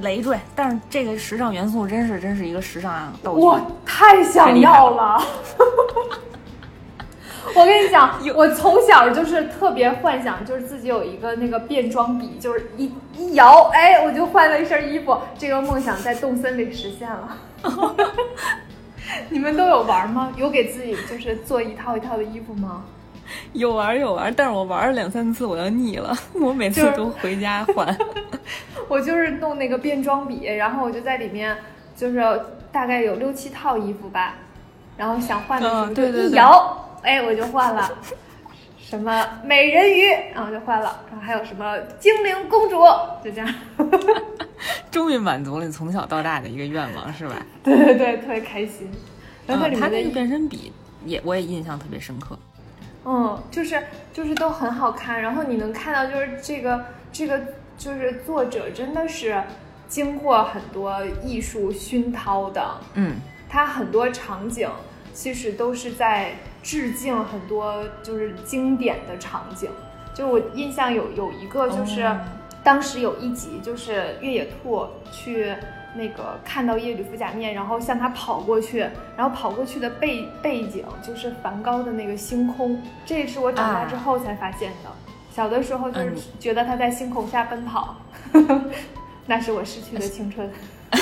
[0.02, 3.40] 累赘，但是这个时尚元素真是真是一个时尚道具。
[3.40, 5.22] 我太想要了。
[7.56, 15.18] 我跟你讲，我从小就是特别幻想，就是自己有一个那个变装笔，就是一一摇，哎，我就换了一身衣服。
[15.38, 17.38] 这个梦想在动森里实现了。
[19.30, 20.32] 你们都有玩吗？
[20.36, 22.84] 有给自己就是做一套一套的衣服吗？
[23.53, 26.15] 有玩有玩，但是我玩了两三次，我要腻了。
[26.34, 27.97] 我每次都回家换。
[28.88, 31.55] 我就是弄那个变装笔，然后我就在里面，
[31.95, 32.21] 就是
[32.71, 34.36] 大概有六七套衣服吧，
[34.95, 36.84] 然后想换的时候就一摇。
[37.03, 37.89] 哎，我就换了，
[38.80, 42.78] 什么美人鱼，然后就换了，然后还有什么精灵公主，
[43.23, 43.53] 就这样，
[44.89, 47.36] 终于满足了你从小到大的一个愿望，是吧？
[47.63, 48.89] 对对对，特别开心。
[49.45, 50.73] 然后它里面的变身笔
[51.05, 52.38] 也，我也印象特别深刻。
[53.08, 53.82] 嗯，就是
[54.12, 57.41] 就是都很好看，然后你能看到，就是这个这个
[57.78, 59.41] 就是作者真的是
[59.88, 62.62] 经过很多艺术熏陶的，
[62.95, 63.16] 嗯，
[63.47, 64.70] 他很多场景
[65.14, 66.36] 其实都是在。
[66.64, 69.70] 致敬很多就是经典的场景，
[70.14, 72.05] 就是我印象有有一个就是
[72.62, 75.55] 当时有一集就是越野兔去
[75.96, 78.80] 那个看到夜里服假面，然后向他跑过去，
[79.16, 84.90] 然后跑过去的背背景就是梵高的那个星空，这是我长大之后才发现的，
[85.34, 87.96] 小的时候就是觉得他在星空下奔跑，
[89.26, 90.50] 那是我失去的青春。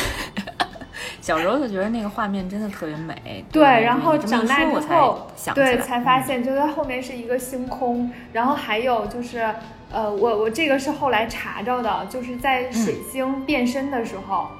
[1.21, 9.43] 小时候就觉得那个画面真的特别美，对，然后长大之后，对，才发现就在后面是一个星空，然后还有就是，
[9.91, 14.51] 呃，我我这个是后来查着的，就是在水星变身的时候，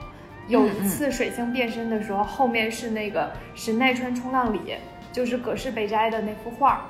[0.48, 4.76] 有一次水星变身的时候，后面是那个神奈川冲浪里，
[5.12, 6.86] 就是葛饰北斋的那幅画，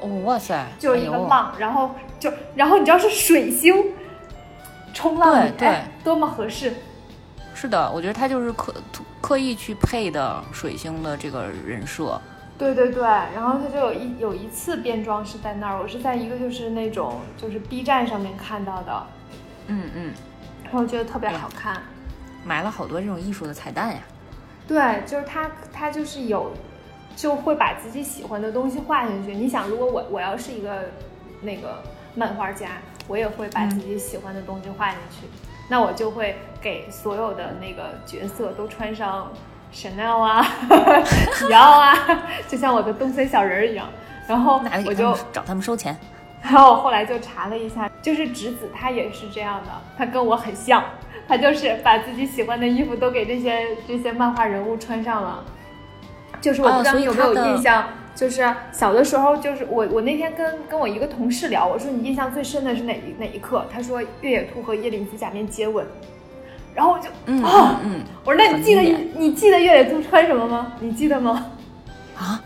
[0.00, 3.92] 哦，哇塞，就是一个浪，然后就然后你知道是水星
[4.92, 6.74] 冲浪里，对，多么合适。
[7.54, 8.74] 是的，我觉得他就是刻
[9.20, 12.20] 刻意去配的水星的这个人设。
[12.58, 19.06] 对对对，然后他就有一有一次变装是在那儿，我是在一个就是那种就是 B 站上面看到的。
[19.66, 20.12] 嗯嗯，
[20.64, 21.82] 然后觉得特别好看，
[22.44, 24.00] 买了好多这种艺术的彩蛋呀。
[24.66, 26.52] 对，就是他他就是有
[27.16, 29.34] 就会把自己喜欢的东西画进去。
[29.34, 30.90] 你想，如果我我要是一个
[31.42, 31.82] 那个
[32.14, 32.68] 漫画家，
[33.08, 35.26] 我也会把自己喜欢的东西画进去。
[35.68, 39.32] 那我就会给所有的那个角色都穿上
[39.72, 40.46] Chanel 啊、
[41.38, 41.94] 迪奥啊，
[42.46, 43.88] 就像我的东森小人一样。
[44.28, 45.96] 然后我就找他们收钱。
[46.42, 50.82] 然后我后来就查了一下，就是直子他也是这样的，他跟我很像，
[51.28, 55.44] 他就是把自己喜欢的衣服都给这些这些漫画人物穿上了。
[56.40, 57.88] 就是我不知道你有没有印象。
[58.14, 63.64] 就是小的时候，就是我我那天跟跟我一个同事聊，我说你印象最深的是哪一哪一刻？
[63.72, 65.86] 他说越野兔和叶灵子假面接吻，
[66.74, 68.82] 然后我就嗯啊，嗯，我说那你记得
[69.16, 70.74] 你记得越野兔穿什么吗？
[70.78, 71.52] 你记得吗？
[72.18, 72.38] 啊，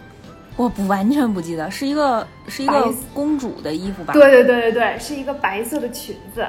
[0.57, 4.13] 我不完全不记得，是一个是一个公主的衣服吧？
[4.15, 6.47] 对对对对对，是一个白色的裙子。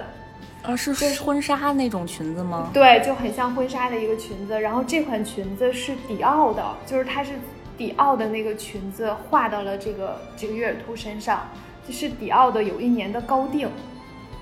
[0.67, 0.93] 呃，是
[1.23, 2.69] 婚纱那种裙子吗？
[2.73, 4.59] 对，就很像婚纱的一个裙子。
[4.59, 7.31] 然后这款裙子是迪奥的，就是它是
[7.77, 11.47] 迪奥的那个裙子画到了这个这个月尔兔身上，
[11.87, 13.69] 就是迪奥的有一年的高定。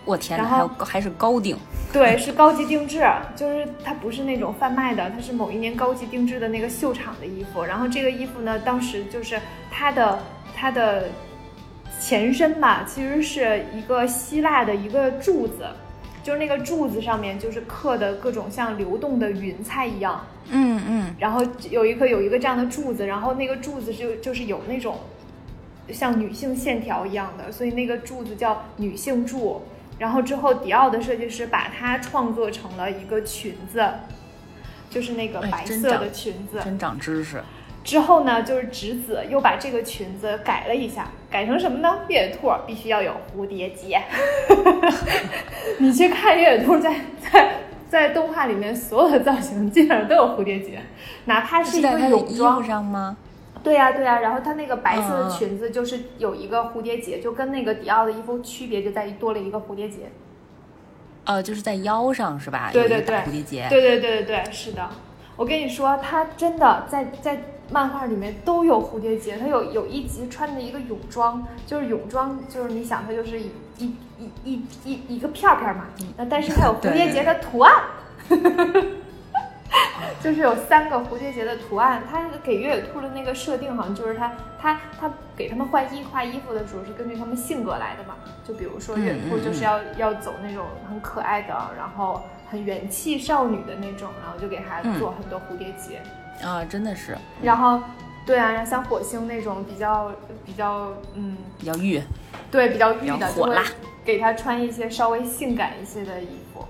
[0.03, 1.55] 我天哪，还有还是高定？
[1.93, 7.63] 对，是高级定制，就是它不是那种贩卖的，它是某一年高级定制的那个秀场的衣服。
[7.63, 9.39] 然后这个衣服呢，当时就是
[9.71, 10.19] 它的
[10.55, 11.09] 它的
[11.99, 15.65] 前身吧，其实是一个希腊的一个柱子，
[16.25, 20.25] 就是那个柱子上面就是刻的各种像流动的云彩一样。
[20.49, 21.15] 嗯嗯。
[21.19, 25.01] 然后有一个有一个这样的柱子，然后那个柱子就就是有那种
[25.91, 29.61] 像女性线条一样的，所以那个柱子叫女性柱。
[29.99, 33.85] 然后之后，迪奥的设计师把它创作成了一个裙子，
[34.89, 36.59] 就是那个白色的裙子。
[36.63, 37.43] 真长知识。
[37.83, 41.99] 之后呢，就是直子又把这个裙子改了一下，改成什么呢？
[42.07, 44.01] 越野兔必须要有蝴蝶结。
[45.79, 47.55] 你去看越野兔在在
[47.89, 50.79] 在动画里面所有的造型，基本上都有蝴蝶结，
[51.25, 53.17] 哪怕是一个泳装上吗？
[53.61, 60.03] 对呀对呀，然后它那个白色的裙子就是有一个蝴蝶结，就跟那个迪奥的衣服区别就在于多了一个蝴蝶结。
[61.25, 62.69] 呃，就是在腰上是吧？
[62.71, 63.67] 对对对，蝴蝶结。
[63.67, 64.89] 对对对对对，是的。
[65.35, 69.37] 我跟你说，它真的在在漫画里面都有蝴蝶结。
[69.37, 75.85] 它有有一集穿的一个泳装，就是泳装，就是你想它就是一一一一一一个片片嘛，
[76.17, 77.73] 那但是它有蝴蝶结的图案。
[80.21, 88.15] 就是有三个蝴蝶结的图案，他给越野兔的那个设定好像就是他他他给他们换衣换衣服的时候是根据他们性格来的嘛？
[88.47, 96.01] 就比如说越野兔就是要要走那种很可爱的，然后很元气少女的那种，然后就给他做很多蝴蝶结
[96.43, 97.17] 啊，真的是。
[97.41, 97.81] 然后
[98.25, 100.11] 对啊，像火星那种比较
[100.45, 102.01] 比较嗯比较御，
[102.51, 103.63] 对比较御的火辣，
[104.03, 106.65] 给他穿一些稍微性感一些的衣服。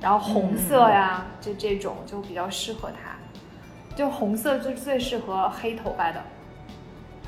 [0.00, 3.16] 然后红色呀，这这种就比较适合他，
[3.94, 6.22] 就红色就最适合黑头发的。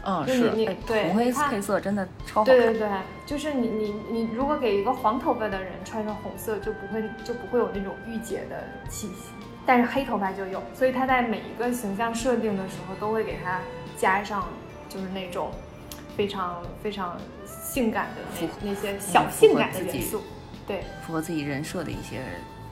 [0.05, 2.57] 嗯，是你对红黑配色真的超好看。
[2.57, 2.88] 对对对，
[3.26, 9.30] 就是你你你如果给一个黄头发的人穿上红色，就不会就不会有那种御姐的气息，
[9.67, 13.61] 但是黑头发就有，所以他在每一个形象设定的时候都会给他
[13.97, 14.49] 加上
[14.89, 15.51] 就是那种
[16.17, 20.23] 非常非常性感的那那些小性感的元素，
[20.67, 22.21] 对，符合自己人设的一些。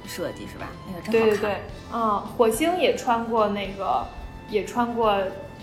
[0.07, 0.66] 设计是吧？
[0.88, 1.28] 那个真好看。
[1.28, 1.61] 对对对，
[1.93, 4.05] 嗯，火星也穿过那个，
[4.49, 5.14] 也穿过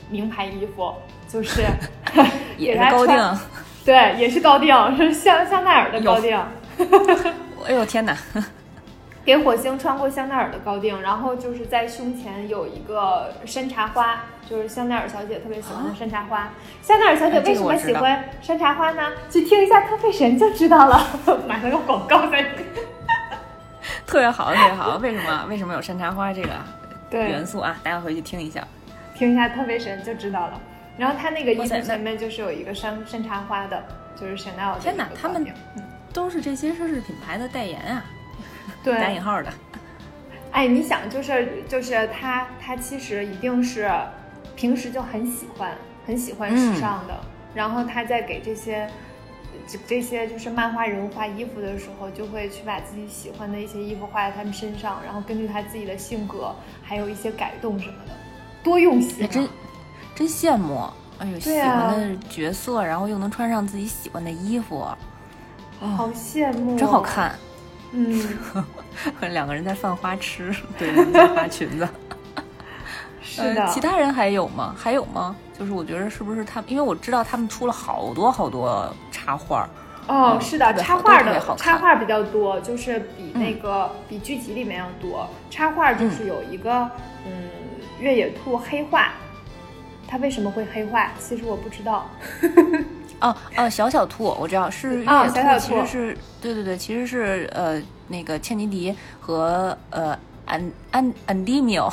[0.09, 0.93] 名牌衣服，
[1.27, 1.65] 就是
[2.55, 3.37] 也是高定，
[3.83, 6.37] 对，也是高定，是香香奈儿的高定。
[7.67, 8.15] 哎呦天哪！
[9.27, 16.49] 给火星穿过香奈儿的高定，然后就是在胸前有一个山茶花，就是香奈儿小姐特别喜欢的山茶花。
[16.81, 19.11] 香奈儿小姐为什么喜欢山茶花呢？
[19.29, 21.05] 去听一下特费神就知道了。
[21.45, 22.41] 买了个广告在。
[24.07, 24.95] 特别好，特别好。
[24.95, 25.45] 为什么？
[25.49, 26.49] 为什么有山茶花这个
[27.11, 27.75] 元素啊？
[27.83, 28.65] 大家回去听一下，
[29.13, 30.57] 听一下特费神就知道了。
[30.97, 33.83] 然后它那个衣服前面就是有一个山山茶花的，
[34.15, 35.45] 就是 Chanel 天哪，他们
[36.13, 38.16] 都是这些奢侈品牌的代言啊，对，
[38.93, 39.51] 打引号的。
[40.51, 43.91] 哎，你想，就是就是他他其实一定是
[44.55, 45.71] 平时就很喜欢
[46.05, 47.19] 很喜欢时尚的，
[47.53, 48.89] 然后他在给这些。
[49.65, 58.13] 这这些就是漫画人物画衣服的时候，就会去把自己喜欢的一些衣服画在他们身上，然后根据他自己的性格，还有一些改动什么的，
[58.63, 59.27] 多用心。
[59.27, 59.49] 真
[60.15, 64.87] 真羡慕，哎呦，喜欢的角色，然后又能穿上自己喜欢的衣服，
[65.79, 67.33] 好羡慕，真好看。
[67.91, 68.21] 嗯，
[69.31, 71.87] 两个人在犯花痴， 对，在花裙子。
[73.21, 73.67] 是的。
[73.67, 74.75] 其他人还有吗？
[74.77, 75.35] 还有吗？
[75.57, 76.69] 就是我觉得是不是他们？
[76.69, 79.67] 因为我知道他们出了好多好多插画
[80.07, 85.27] 哦，是的，插画的插画比较多，就是比那个比剧集里面要多。
[85.49, 86.89] 插画就是有一个
[87.25, 87.49] 嗯，
[87.99, 89.11] 越野兔黑化，
[90.07, 91.11] 它为什么会黑化？
[91.19, 92.09] 其实我不知道。
[93.21, 101.91] 哦哦，小小兔我知道是越野兔，其实是对对对，其实是呃那个茜妮迪和呃安安安迪米奥，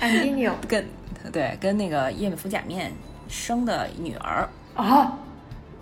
[0.00, 0.84] 安迪米奥 跟。
[1.30, 2.90] 对，跟那个叶美服假面
[3.28, 5.18] 生的女儿啊，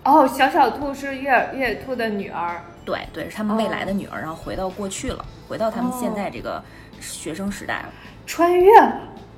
[0.03, 6.61] 哦，小小兔是越越野兔的女儿，对对，是他们未来的女儿，然后回到过去了，回到他们现在这个
[6.99, 7.89] 学生时代了，
[8.27, 8.69] 穿越，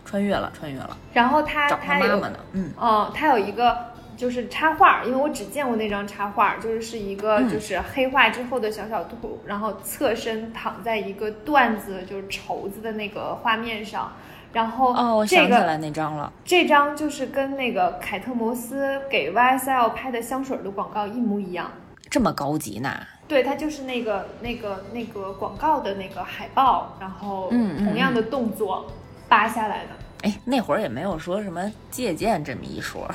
[0.03, 3.77] 穿越了，穿越了，然后他他妈妈呢，嗯，哦，他有一个
[4.17, 14.11] 就是插画，因为我只见过那张插画，就是是一个就是黑化之后的小小兔，然后侧身躺在一个缎子就是绸子的那个画面上。
[14.53, 16.31] 然后哦，我这个想起来那张了。
[16.43, 21.71] 这张就是跟那个凯特摩斯给 YSL 拍的香水的广告一模一样。
[22.09, 22.93] 这么高级呢？
[23.29, 28.85] 对，它就是那个那个那个广告的那个海报，然后同样的动作
[29.29, 29.91] 扒下来的。
[30.23, 33.09] 哎，那会儿也没有说什么借鉴这么一说，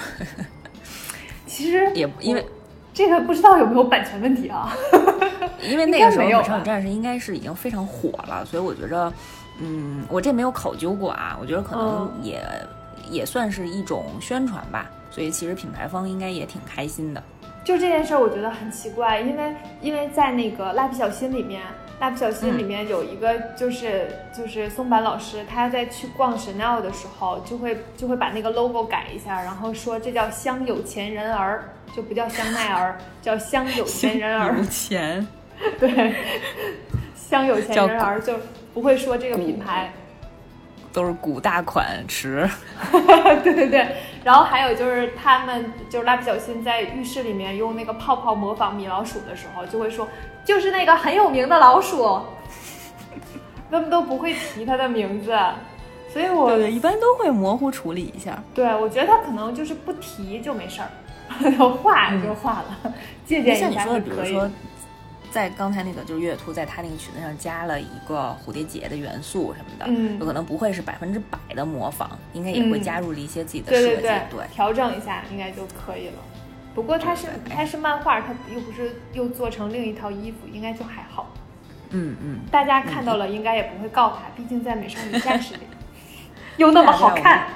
[1.46, 2.44] 其实也因为
[2.92, 4.76] 这个不知道有没有版权问题啊？
[5.62, 9.12] 因为那个时候《美少女战士》应该是已经非常火了，所以我觉着，
[9.60, 12.42] 嗯，我这没有考究过啊，我觉得可能嗯也、
[13.10, 17.22] 也算是一种宣传吧，所以其实品牌方应该也挺开心的。
[17.64, 21.62] 就这件事儿，我觉得很奇怪，因为因为在那个蜡笔小新里面，
[21.98, 34.64] 蜡笔小新里面有一个就是、就是松坂老师，他在去逛 Chanel 的时候，就会就会把那个 logo 改一下，然后说这叫香有钱人儿，就不叫香奈儿，叫香有钱人儿 有。
[34.66, 35.26] 钱，
[35.80, 36.14] 对，
[37.16, 38.34] 香有钱人儿就
[38.74, 39.90] 不会说这个品牌。
[40.96, 42.48] 都是古大款池，
[43.44, 43.86] 对 对对，
[44.24, 50.08] 然后还有就是他们就是蜡笔小新在浴室里面用那个泡泡模仿米老鼠的时候，就会说
[50.42, 52.18] 就是那个很有名的老鼠，
[53.70, 55.36] 他们都不会提他的名字，
[56.10, 58.42] 所以我对对，一般都会模糊处理一下。
[58.54, 60.88] 对我觉得他可能就是不提就没事儿，
[61.82, 62.94] 画就画了，
[63.26, 64.50] 借鉴一下像你说的，比如说是可以的。，
[65.36, 74.00] 在刚才那个就是月兔，在他那个裙子上加了一个蝴蝶结的元素什么的，嗯有可能不会是百分之百的模仿，应该也会嗯加入了一些自己的设计。
[74.00, 76.14] 对对，调整一下应该就可以了。
[76.74, 81.30] 不过它是它是漫画，它又不是又做成另一套衣服，应该就还好。
[81.90, 85.64] 嗯嗯，大家看到了应该也不会告他，毕竟在《美少女战士》里
[86.56, 87.48] 又那么 好看。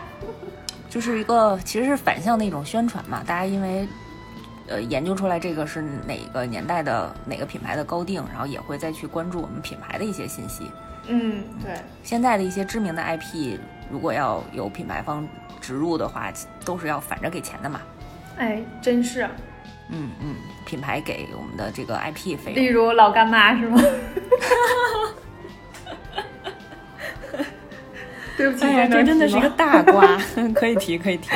[0.91, 3.89] 就是一个其实是反向的一种宣传嘛，大家因为。
[4.71, 10.71] 呃，研究出来这个是哪个年代的哪个品牌的高定，然后也会再去关注我们品牌的一些信息。
[11.09, 13.59] 嗯，对，现在的一些知名的 IP，
[13.91, 15.27] 如果要有品牌方
[15.61, 16.33] 植入的话，
[16.65, 17.81] 都是要反着给钱的嘛。
[18.39, 19.29] 哎，真是。
[19.93, 23.83] 嗯嗯，品牌给我们的这个 IP 费例，如老干妈是吗？
[28.37, 30.17] 对不起，哎呀，这真的是一个大瓜，
[30.55, 31.29] 可以提，可以提。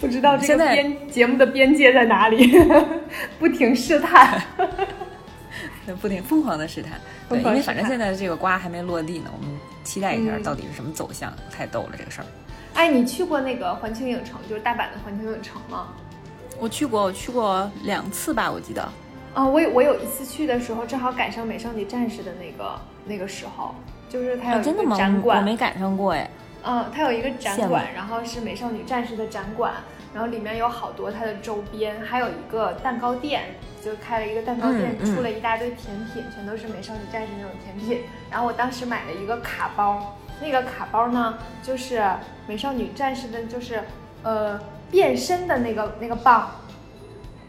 [0.00, 2.58] 不知道这个边节目的边界在哪里，
[3.38, 4.40] 不停试探。
[6.00, 6.92] 不停疯狂的试探，
[7.28, 12.26] 对，因为反正现在这个瓜还没落地呢，我们期待一下嗯到底是什么走向，太逗了这个事儿。
[12.74, 15.88] 哎，你去过那个环球影城，就是大阪的环球影城吗？
[16.60, 18.88] 我去过，我去过两次吧，我记得。
[19.34, 23.74] 啊、我有我有一次去的时候，正好赶上美少女战士的那个那个时候，
[24.08, 24.96] 就是它有啊，一真的吗？
[24.96, 26.30] 展馆，没赶上过哎。
[26.62, 29.72] 嗯，它有一个展馆，然后是美少女战士的展馆，
[30.12, 38.04] 然后里面有好多它的周边，还有一个蛋糕店，就开了一个蛋糕店，出了一大堆甜品，全都是美少女战士那种甜品。
[38.30, 42.04] 然后我当时买了一个卡包，那个卡包呢，就是
[42.46, 43.82] 美少女战士的，就是
[44.22, 46.50] 呃变身的那个那个棒，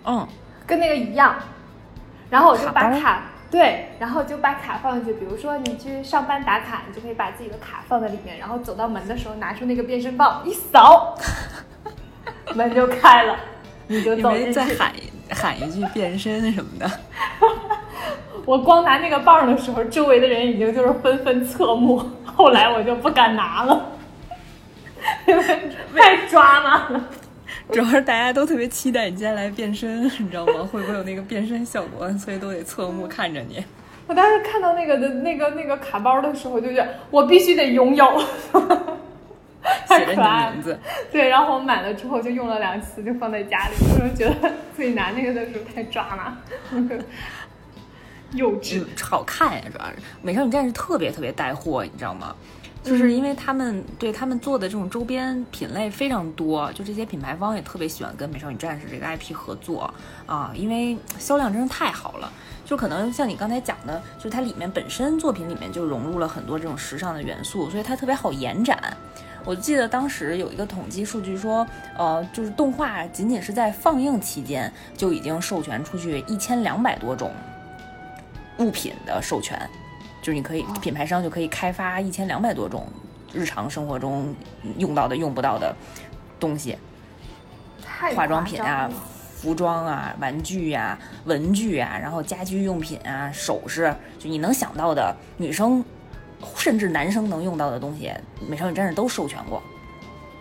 [0.05, 0.28] 嗯，
[0.66, 1.36] 跟那个一样。
[2.30, 5.19] 然后我就把卡卡对，然后就把卡放进去。
[5.19, 11.17] 比如说你去上班打卡，你就可以把自己的卡放在里面，然后走到门的时候拿出那个变身棒 一扫，
[12.55, 13.37] 门就开了，
[13.87, 14.53] 你就你走进去。
[14.53, 14.93] 再喊
[15.29, 16.89] 喊一句变身什么的。
[18.45, 22.01] 我光拿那个棒的时候，周围的人已经就是纷纷侧目。
[22.25, 23.91] 后来我就不敢拿了，
[25.27, 25.43] 因为
[25.95, 27.03] 太抓马了。
[27.74, 30.53] 主要是大家都特别期待你今天来变身， 你知道吗？
[30.69, 32.11] 会不会有那个变身效果？
[32.17, 33.63] 所以都得侧目看着你。
[34.07, 38.22] 我当时看到那个的那个那个卡包的时候，就觉得我必须得拥有，
[39.88, 40.61] 太写着你可爱了的名。
[40.61, 40.78] 字，
[41.09, 43.76] 对，然后我买了之后就用了两次，就放在家里。
[44.15, 46.38] 觉得自己拿那个的时候太抓了，
[48.34, 52.36] 幼稚嗯。，好看呀，主要是美少女战士特别特别带货，你知道吗？
[52.84, 59.93] 就是因为他们对他们做的这种周边品类非常多，就这些品牌方也特别喜欢跟美少女战士这个 IP 合作
[60.25, 62.32] 啊，因为销量真是太好了。
[62.65, 68.95] 就可能像你刚才讲的，就是它里面本身作品里面就融入了很多这种时尚的元素，所以它特别好延展。
[69.43, 71.67] 我记得当时有一个统计数据说，
[71.97, 77.32] 呃，就是动画仅仅是在放映期间就已经授权出去一千两百多种
[78.59, 79.69] 物品的授权，
[80.22, 82.88] 就是你可以品牌商就可以开发一千两百多种
[83.34, 84.36] 日常生活中
[84.78, 85.76] 用到的、用不到的
[86.39, 86.78] 东西，
[88.15, 88.89] 化妆品啊
[89.36, 95.84] 服装啊、玩具啊、文具啊，然后家居用品啊、首饰，就你能想到的女生
[96.55, 98.13] 甚至男生能用到的东西，
[98.47, 99.61] 美少女战士都授权过。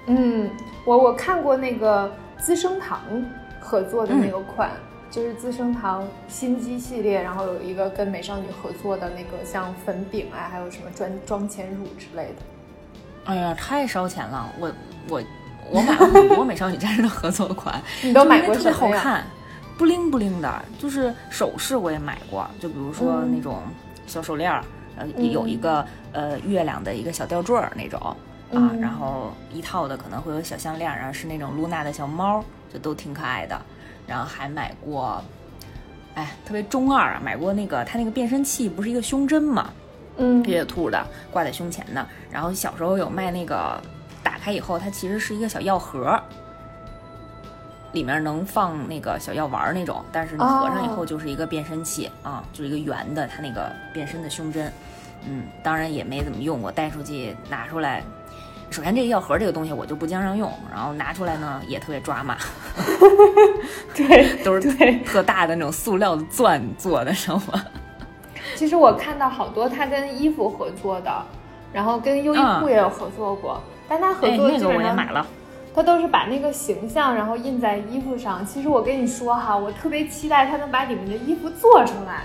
[0.07, 0.51] 嗯，
[0.85, 3.01] 我我看过那个资生堂
[3.61, 4.71] 合作的那个款，
[5.11, 12.43] 就是资生堂心机系列，然后有一个跟美少女合作的那个像粉饼啊，还有什么妆妆前乳之类的。
[13.25, 14.49] 哎呀，太烧钱了！
[14.59, 14.73] 我
[15.09, 15.23] 我
[15.71, 19.25] 我买了很多美少女战士的合作款， 你都买过特别好看，
[19.77, 20.65] 不灵不灵的。
[20.79, 23.63] 就是首饰我也买过，就比如说那种
[24.07, 24.65] 小手链儿，
[24.97, 28.01] 呃，有一个呃月亮的一个小吊坠儿那种
[28.55, 32.43] 啊，然后一套的可能会有小项链，然后是那种露娜的小猫，
[32.73, 33.61] 就都挺可爱的。
[34.11, 35.23] 然后还买过，
[36.17, 39.71] 哎，特别中二啊，买过那个他那个变身器不是一个胸针嘛。
[40.17, 43.81] 嗯，月兔的挂在胸前的，然后小时候有卖那个，
[44.21, 46.21] 打开以后它其实是一个小药盒，
[47.93, 54.71] 里面能放那个小药丸那种，但是你合上以后就是一个变身器啊，就是一个圆的，它那个变身的胸针，
[55.25, 58.03] 嗯，当然也没怎么用过，带出去拿出来，
[58.71, 62.37] 首先这个药盒这个东西我就不经常用，然后拿出来呢也特别抓马，
[63.95, 67.65] 对， 都是对特大的那种塑料的钻做的，知道吗？
[68.55, 71.11] 其实我看到好多他跟衣服合作的，
[71.73, 74.97] 然后跟优衣库也有合作过，但他合作基本上
[75.75, 78.45] 他都是把那个形象然后印在衣服上。
[78.45, 82.25] 其实我跟你说哈，我特别期待他能把里面的衣服做出来，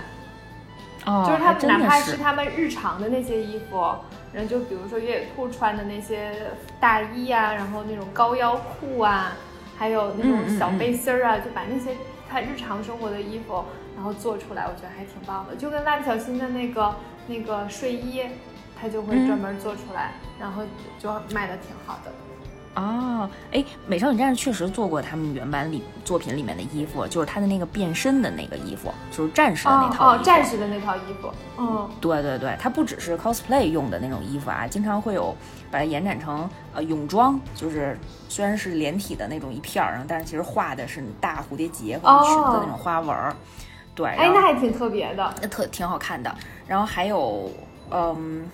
[1.06, 3.88] 哦，就是他们哪怕是他们日常的那些衣服，
[4.36, 9.32] 然后就比如说越野兔穿的那些大衣啊，然后那种高腰裤啊，
[9.76, 11.96] 还有那种小背心儿啊，就把那些
[12.28, 13.64] 他日常生活的衣服。
[13.96, 16.94] 然后做出来，我觉得还挺棒的，就跟蜡笔小新的那个
[17.28, 18.22] 那个睡衣，
[18.78, 20.62] 他就会专门做出来，然后
[20.98, 22.12] 就卖的挺好的。
[22.76, 30.20] 哦，哎，美少女战士确实做过他们原版里作品里面的衣服，就是他的那个变身的那个衣服，就是战士的那套衣服。
[30.20, 31.32] 哦，战士的那套衣服。
[31.58, 35.34] 嗯，对对对，它不只是 cosplay 用的那种衣服啊，经常会有
[35.70, 37.98] 把它延展成呃泳装，就是
[38.28, 43.34] 虽然是连体的那种一片儿，然后但是其实画的是大蝴蝶结或者裙子那种花纹儿。
[43.94, 46.30] 对，哎，那还挺特别的，那特挺好看的。
[46.66, 47.50] 然后还有，
[47.90, 48.46] 嗯，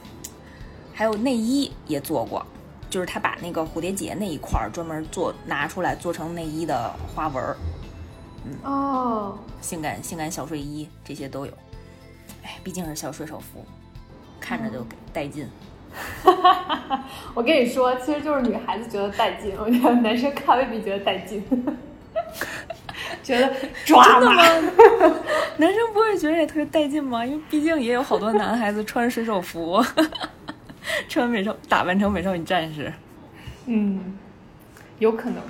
[0.95, 2.47] 还有内衣也做过，
[2.93, 7.57] 就是他把那个蝴蝶结那一块儿专门做拿出来做成内衣的花纹儿，
[8.45, 11.53] 嗯，哦，性感性感小睡衣这些都有。
[12.45, 13.65] 哎，毕竟是小水手服，
[14.39, 15.49] 看着就带劲。
[16.23, 21.43] 哈哈哈我跟你说，其实就是女孩子觉得带劲，我觉得男生看未必觉得带劲。
[23.23, 23.51] 觉得
[23.87, 24.35] 抓吗？
[25.57, 27.25] 男生不会觉得也特别带劲吗？
[27.25, 29.83] 因为毕竟也有好多男孩子穿水手服，
[31.09, 32.93] 穿美少打扮成美少女战士。
[33.67, 34.19] 嗯，
[34.99, 35.43] 有可能。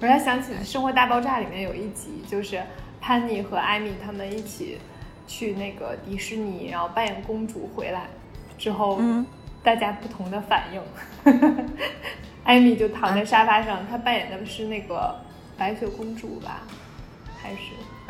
[0.00, 2.62] 我还想起《生活大爆炸》里面有一集，就是
[3.00, 4.78] 潘妮和艾米他们一起
[5.26, 8.06] 去那个迪士尼，然后扮演公主回来
[8.58, 9.00] 之后，
[9.62, 10.82] 大家不同的反应。
[12.44, 15.14] 艾米就躺在沙发上，她扮演的是那个。
[15.56, 16.62] 白雪公主吧，
[17.40, 17.58] 还是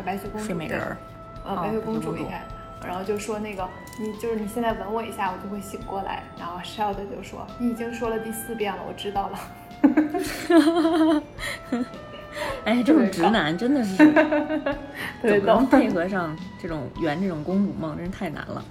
[0.03, 0.47] 白雪公主？
[0.47, 0.97] 睡美人儿。
[1.45, 2.43] 呃，白雪公主应该。
[2.87, 3.69] 然后就说那个，
[4.01, 6.23] 你就是你现在吻我一下，我就会醒过来。
[6.39, 9.39] 然后 Sheldon 就说：“你已经说了第四遍了，我知道了。
[12.65, 13.97] ”哎，这种直男真的是，
[15.23, 18.65] 怎么能配合上这种圆这种公主梦，真是太难了。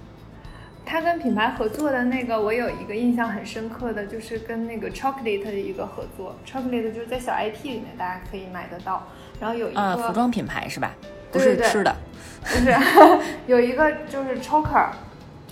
[0.86, 6.36] 他跟品牌合作的那个，我有一个印象很深刻的，就是跟那个 Chocolate 的一个合作。
[6.46, 9.02] Chocolate 就是在小 IP 里面大家可以买得到。
[9.40, 10.94] 然后有一个服装品牌是吧？
[11.34, 11.94] 不是吃的，
[12.42, 12.74] 不是
[13.46, 14.88] 有一个就是 Choker，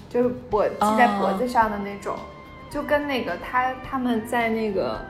[0.08, 2.16] 就是脖系在脖子上的那种，
[2.70, 5.00] 就跟那个他他们在那个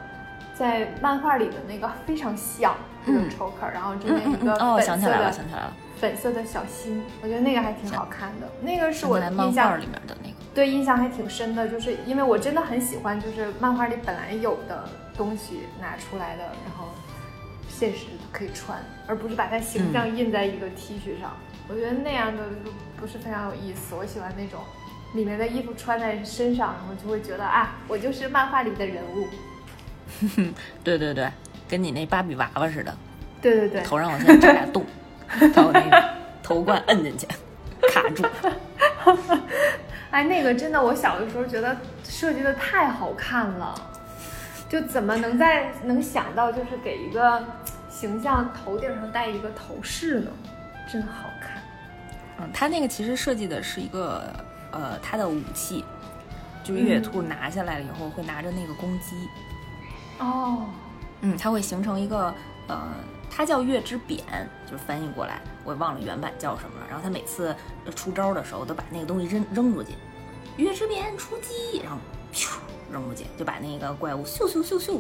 [0.54, 5.72] 在漫画里的那个非常像那个 Choker，然后中间一个哦想起来了想起来了。
[5.98, 8.48] 粉色的小心，我觉得那个还挺好看的。
[8.60, 11.68] 那个是我印象里面的那个，对，印象还挺深的。
[11.68, 14.82] 就是因为我真的很喜欢，就是漫画里本来有的
[15.16, 16.81] 东西拿出来的，然后
[17.82, 18.78] 现实可以穿，
[19.08, 21.36] 而不是把它形象印在一个 T 恤上。
[21.66, 23.96] 我觉得那样的就不是非常有意思。
[23.96, 24.60] 我喜欢那种
[25.16, 29.26] 里面的衣服穿在身上，然后就会觉得啊，我就是漫画里的人物。
[30.84, 31.28] 对对对，
[31.68, 32.96] 跟你那芭比娃娃似的。
[33.40, 34.86] 对对对，头上往下扎俩洞。
[35.52, 36.08] 把我那个
[36.40, 37.26] 头冠摁进去，
[37.92, 38.24] 卡住。
[40.12, 43.74] 哎，那个真的，我小的时候觉得设计的太好看了，
[44.68, 47.44] 就怎么能在能想到就是给一个
[48.02, 50.30] 形象头顶上戴一个头饰呢？
[50.90, 51.62] 真好看。
[52.40, 54.24] 嗯，他那个其实设计的是一个
[54.72, 55.84] 呃，他的武器，
[56.64, 59.28] 就是越野兔拿下来了以后会拿着那个攻击。
[60.18, 60.66] 哦。
[61.20, 62.34] 嗯，它会形成一个
[62.66, 62.88] 呃。
[63.30, 64.20] 它叫月之扁，
[64.66, 66.86] 就是翻译过来，我也忘了原版叫什么了。
[66.88, 67.54] 然后他每次
[67.94, 69.92] 出招的时候，都把那个东西扔扔出去，
[70.56, 71.98] 月之扁出击，然后
[72.34, 72.56] 咻
[72.92, 74.98] 扔出去，就把那个怪物咻咻咻咻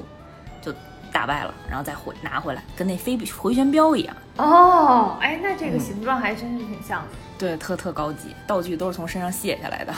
[0.62, 0.72] 就
[1.12, 7.08] 打败了，然后再回拿回来，跟那飞回旋镖一样，哦，哎，那这个形状还真是挺像的。
[7.38, 9.92] 对，特特高级，道具都是从身上卸下来的。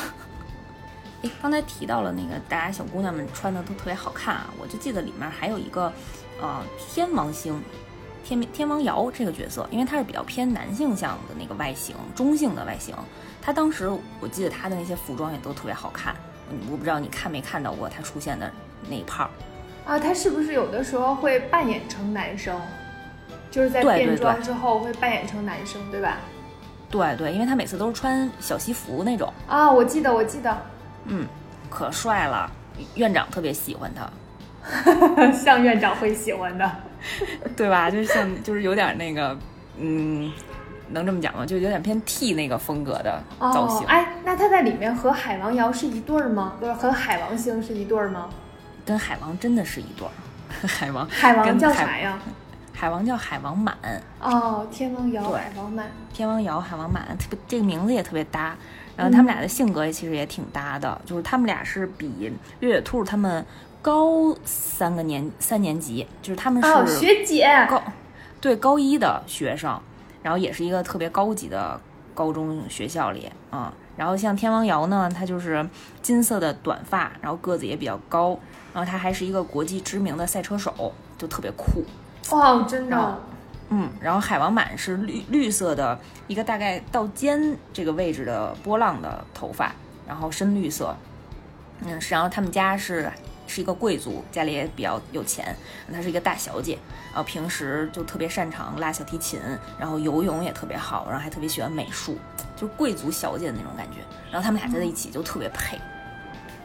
[1.22, 5.92] 哎，刚才提到了那个大家小姑娘们穿的都特别好看啊，我就记得里面还有一个，
[6.42, 7.62] 呃，天王星，
[8.24, 12.94] 天天王瑶这个角色，因为他是比较偏男性向的那个外形，中性的外形。
[13.40, 13.90] 他当时
[14.20, 16.14] 我记得他的那些服装也都特别好看，
[16.70, 18.50] 我不知道你看没看到过他出现的
[18.88, 19.30] 那一炮。
[19.84, 22.58] 啊，他是不是有的时候会扮演成男生？
[23.50, 26.16] 就是在变装之后会扮演成男生，对吧？
[26.90, 30.56] 对对，因为他每次都是穿小西服那种啊，我记得我记得，
[31.06, 31.26] 嗯，
[31.68, 32.50] 可帅了，
[32.94, 34.10] 院长特别喜欢他，
[35.32, 36.70] 像院长会喜欢的，
[37.56, 37.90] 对吧？
[37.90, 39.36] 就是像就是有点那个，
[39.78, 40.32] 嗯，
[40.88, 41.44] 能这么讲吗？
[41.46, 43.86] 就有点偏 T 那个风格的造型。
[43.86, 46.54] 哎，那他在里面和海王瑶是一对儿吗？
[46.58, 48.28] 不是，和海王星是一对儿吗？
[48.84, 50.12] 跟海王真的是一对儿，
[50.66, 52.18] 海王海王叫啥呀？
[52.72, 53.76] 海王叫海王满
[54.20, 58.54] 哦，天王瑶海王满，天王瑶海王满，特别这个名字也特别搭。
[58.96, 63.44] 然后他们俩的性格也其实也挺搭的，就是他们俩是比月月兔他们
[63.80, 67.82] 高三个年三年级，就是他们是学姐高
[68.40, 69.80] 对高一的学生，
[70.22, 71.80] 然后也是一个特别高级的
[72.14, 73.72] 高中学校里啊。
[73.96, 75.68] 然后像天王瑶呢，他就是
[76.02, 78.38] 金色的短发，然后个子也比较高，
[78.74, 81.84] 然后他还是一个国际知名的赛车手，就特别酷。
[82.36, 83.18] 哇，真的，
[83.70, 89.72] 嗯，然后海王满是绿绿色的一个大概到肩这个位置的波浪的头发，
[90.06, 90.94] 然后深绿色，
[91.84, 93.10] 嗯，然后他们家是
[93.46, 95.54] 是一个贵族，家里也比较有钱，
[95.92, 96.78] 她是一个大小姐，
[97.12, 99.38] 然后平时就特别擅长拉小提琴，
[99.78, 102.16] 然后游泳也特别好，然后还特别喜欢美术，
[102.56, 103.98] 就贵族小姐的那种感觉，
[104.32, 105.78] 然后他们俩在在一起就特别配，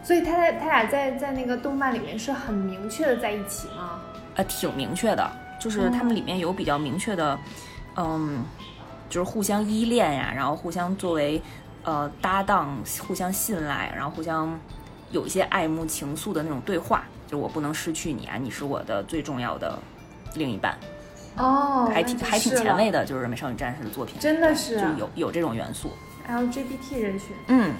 [0.10, 4.00] 所以他在他俩在在那个动漫里面是很明确的在一起吗？
[4.34, 5.32] 呃，挺明确的。
[5.60, 7.38] 就是他们里面有比较明确的，
[7.96, 8.44] 嗯，
[9.08, 11.40] 就是互相依恋呀，然后互相作为
[11.84, 12.76] 呃搭档，
[13.08, 14.60] 互相信赖，然后互相
[15.12, 17.04] 有一些爱慕情愫的那种对话。
[17.28, 19.78] 就是我不能失去你啊，你是我的最重要的
[20.34, 20.76] 另一半。
[21.38, 25.92] 哦，还挺还挺前卫的，就是《美少女战士》的作品，真的是就有有这种元素。
[26.28, 27.74] LGBT 人群，嗯，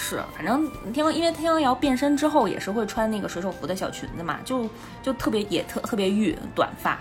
[0.00, 4.70] 是，反正天王因为天王瑶变身之后也是会穿那个水手服的小裙子嘛，就
[5.02, 6.98] 就特别也特特别御短发。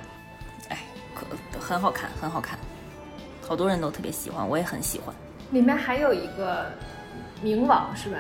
[0.70, 0.80] 哎，
[1.14, 1.26] 可
[1.60, 2.58] 很好看，很好看，
[3.48, 5.16] 好多人都特别喜欢，我也很喜欢。
[5.52, 6.72] 里面还有一个
[7.44, 8.18] 冥王是吧？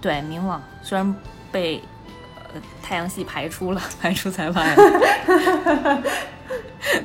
[0.00, 1.14] 对，冥王虽然
[1.52, 1.80] 被
[2.54, 4.74] 呃太阳系排出了， 排出裁判，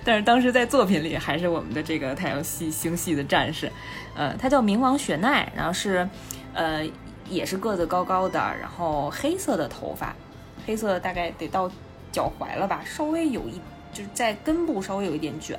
[0.05, 3.69] 但是当时在作品里还是我们的这个太阳系星系的战士。
[4.15, 6.07] 呃，他叫冥王雪奈，然后是
[6.53, 6.85] 呃
[7.29, 10.15] 也是个子高高的，然后黑色的头发，
[10.65, 11.69] 黑色大概得到
[12.11, 13.61] 脚踝了吧，稍微有一。
[13.93, 15.55] 就是在根部稍微有一点卷，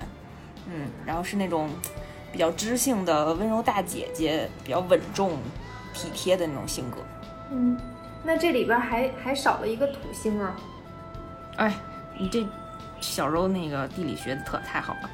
[0.66, 1.70] 嗯，然后是那种
[2.32, 5.38] 比较知性的温柔大姐姐，比较稳重、
[5.92, 6.96] 体贴的那种性格。
[7.52, 7.78] 嗯，
[8.24, 10.56] 那这里边还还少了一个土星啊。
[11.58, 11.72] 哎，
[12.18, 12.44] 你这
[13.00, 15.10] 小时候那个地理学的特太好了，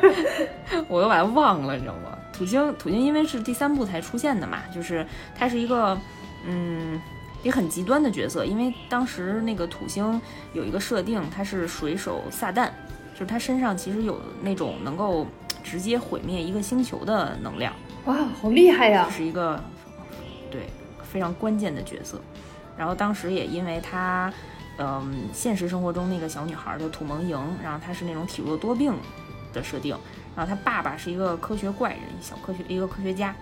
[0.88, 2.16] 我都把它忘了，你知道吗？
[2.32, 5.98] 土星，土星因为是第三部才出现的嘛，就是它是一个，
[6.46, 7.00] 嗯。
[7.42, 10.22] 也很极端的角色，因为当时那个土星
[10.52, 12.68] 有一个设定，它是水手撒旦，
[13.14, 15.26] 就是他身上其实有那种能够
[15.64, 17.74] 直接毁灭一个星球的能量。
[18.04, 19.08] 哇，好厉害呀！
[19.10, 19.60] 是一个
[20.52, 20.68] 对
[21.02, 22.20] 非常关键的角色。
[22.78, 24.32] 然后当时也因为他，
[24.78, 28.94] 嗯，现实生活中那个小女孩叫土萌莹，然后她是那种体弱多病
[29.52, 29.96] 的设定，
[30.36, 33.34] 然后他爸爸是一个科学怪人，小科学一个科学家。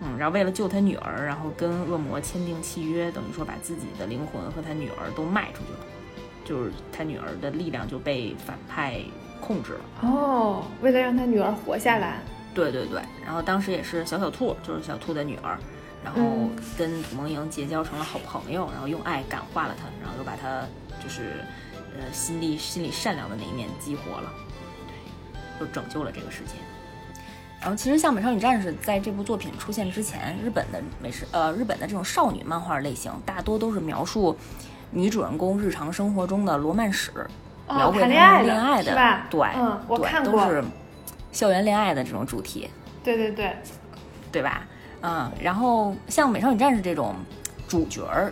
[0.00, 5.78] 嗯，然后为了救他女儿，然后跟恶魔签订契约，等于说把自己的灵魂和他女儿都卖出去了，
[6.44, 9.00] 就是他女儿的力量就被反派
[9.40, 9.80] 控制了。
[10.02, 12.18] 哦，为了让他女儿活下来。
[12.52, 15.56] 对对对，然后当时也是小小兔，就是小兔的女儿，
[16.04, 16.20] 然后
[16.76, 20.62] 跟土梦莹结交成了好朋友，然后用爱感化了他，然后又把他
[21.02, 21.44] 就是
[21.96, 24.32] 呃心地心里善良的那一面激活了，
[25.58, 26.52] 对，又拯救了这个世界。
[27.60, 34.36] 然后，其实像《美少女战士》在这部作品出现之前，日本的美式呃日本的这种少女漫画类型，大多都是描述
[34.90, 37.10] 女主人公日常生活中的罗曼史，
[37.66, 38.94] 描绘恋爱恋爱的，
[39.30, 40.62] 对，嗯，我看过，都是
[41.32, 42.68] 校园恋爱的这种主题，
[43.02, 43.56] 对对对，
[44.30, 44.66] 对吧？
[45.00, 47.14] 嗯，然后像《美少女战士》这种
[47.66, 48.30] 主角儿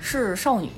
[0.00, 0.70] 是少女，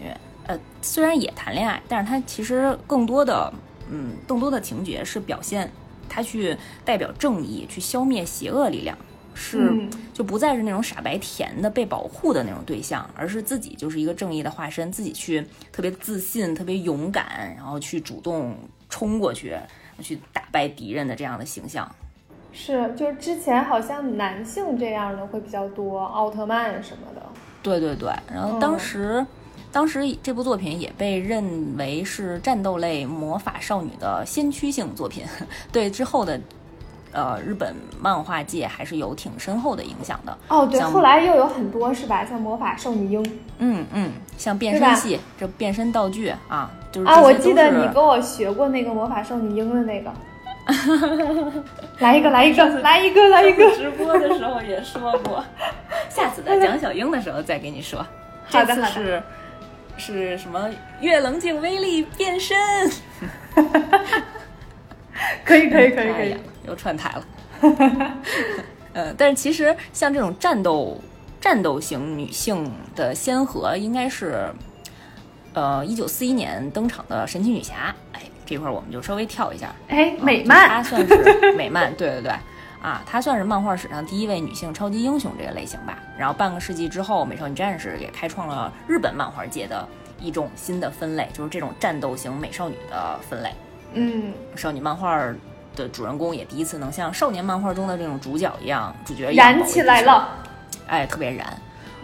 [0.49, 3.53] 呃，虽然也谈恋爱，但是她其实更多的，
[3.91, 5.71] 嗯，更多的情节是表现。
[6.13, 6.55] 他去
[6.85, 8.97] 代表正义，去消灭邪恶力量，
[9.35, 9.73] 是
[10.13, 15.43] 就不再是那种傻白甜的被保护的那种对象，而是自己就是一个正义的化身，自己去
[15.73, 18.55] 特别自信、特别勇敢，然后去主动
[18.91, 19.57] 冲过去，
[20.01, 21.91] 去打败敌人的这样的形象。
[22.53, 27.23] 是，就是之前好像男性这样的会比较多，奥特曼什么的。
[27.63, 29.25] 对对对，然后当时，
[29.73, 35.25] 当时这部作品也被认为是战斗类魔法少女的先驱性作品，
[35.73, 36.39] 对之后的，
[37.13, 40.39] 呃，日本漫画界还是有挺深厚的影响的。
[40.49, 42.25] 哦，对，后来又有很多是吧？
[42.25, 50.13] 像魔法少女樱，嗯嗯，像变身器，这变身道具啊，就是啊，我记得你跟我学过那个魔法少女樱的那个。
[51.99, 53.69] 来一个，来一个， 来一个，来一个。
[53.75, 55.45] 直播的时候也说过，
[56.09, 58.05] 下次在讲小樱的时候再给你说。
[58.45, 59.21] 好的，是
[60.05, 60.69] 是什么？
[61.01, 62.59] 月棱镜威力变身。
[65.45, 66.37] 可以，可以， 可以，可以。
[66.67, 67.25] 又串台了。
[68.95, 71.01] 呃，但是其实像这种战斗
[71.41, 74.53] 战斗型女性的先河，应该是
[75.55, 77.95] 呃一九四一年登场的神奇女侠。
[78.13, 78.23] 哎。
[78.45, 82.33] 这块儿我们就稍微跳一下，哎，美漫，她算是美漫，对对对，
[82.83, 85.97] 啊，她算是漫画史上第一位女性超级英雄这个类型吧。
[86.19, 89.89] 然后半个世纪之后，美少女战士也开创了日本漫画界的
[90.21, 93.55] 一种新的分类，就是这种战斗型美少女的分类。
[93.95, 95.17] 嗯，少女漫画
[95.77, 100.29] 的主人公也第一次能像少年漫画中的这种主角一样，主角燃起来了，
[100.87, 101.47] 哎，特别燃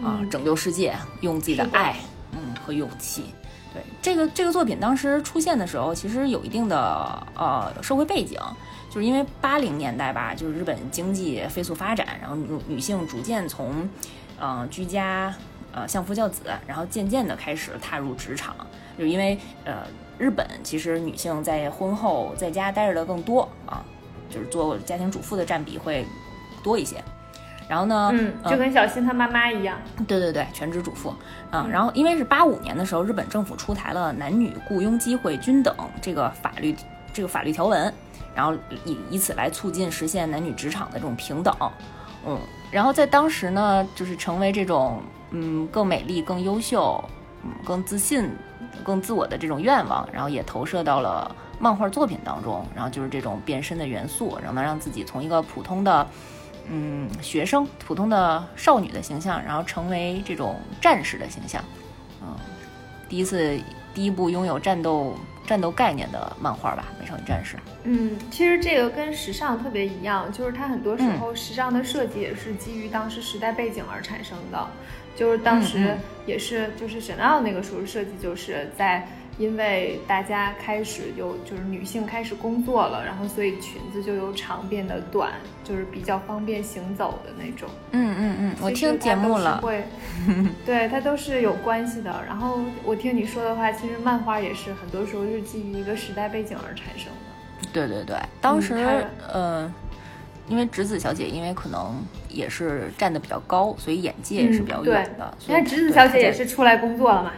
[0.03, 1.95] 啊，拯救世界，用自己的爱，
[2.31, 3.25] 嗯，和勇气。
[3.71, 8.39] 对这个这个作品当时出现的时候，其实有一定的呃社会背景，
[8.89, 13.87] 就是因为八零年代吧，就是日本经济飞速发展，然后女女性逐渐从，
[14.39, 15.33] 呃居家
[15.71, 18.55] 呃相夫教子，然后渐渐的开始踏入职场，
[18.97, 19.83] 就因为呃
[20.17, 23.85] 日本其实女性在婚后在家待着的更多啊，
[24.29, 26.05] 就是做家庭主妇的占比会
[26.63, 26.97] 多一些。
[27.69, 28.09] 然后呢？
[28.13, 29.77] 嗯，就跟小新他妈妈一样。
[30.07, 31.13] 对对对，全职主妇
[31.51, 31.67] 啊。
[31.71, 35.71] 然后因为是八五年的时候，日本政府出台了男女雇佣机会均等
[36.01, 36.75] 这个法律
[37.13, 37.93] 这个法律条文，
[38.35, 38.53] 然后
[38.85, 41.55] 以以此来促进实现男女职场的这种平等。
[42.25, 42.39] 嗯，
[42.71, 45.01] 然后在当时呢，就是成为这种
[45.31, 47.03] 嗯更美丽、更优秀、
[47.43, 48.29] 嗯更自信、
[48.83, 52.65] 更自我的这种愿望，然后也投射到了漫画作品当中。
[52.75, 56.07] 然后就是这种变身的元素，然后能让自己从一个普通的。
[56.71, 61.63] 嗯，学生普通的少女的形象，然后成为这种战士的形象，
[62.21, 62.27] 嗯，
[63.09, 63.59] 第一次
[63.91, 65.15] 第一部拥有战斗
[65.49, 67.57] 战斗概念的漫画吧，《美少女战士》。
[67.83, 74.67] 嗯，其实这个跟时尚特别一样，就是它很多时候时尚的设计也是基于当时时代背景而产生的，
[75.15, 75.97] 就是当时
[76.27, 79.07] 也是就是 Chanel 那个时候设计就是在。
[79.39, 85.31] 因为大家开始有就是女性开始工作了，然后所以裙子就由长变得短，
[85.63, 87.69] 就是比较方便行走的那种。
[87.91, 89.59] 嗯嗯嗯，我听节目了。
[89.63, 89.85] 会，
[90.65, 92.21] 对它都是有关系的。
[92.27, 97.69] 然后我听你说的话，其实漫画也是很多时候是基于一个时代背景而产生的。
[97.71, 98.75] 对对对，当时
[99.31, 99.73] 呃，
[100.49, 101.95] 因为直子小姐因为可能
[102.27, 105.33] 也是站的比较高，所以眼界也是比较远的。
[105.47, 107.31] 因为直子小姐也是出来工作了嘛。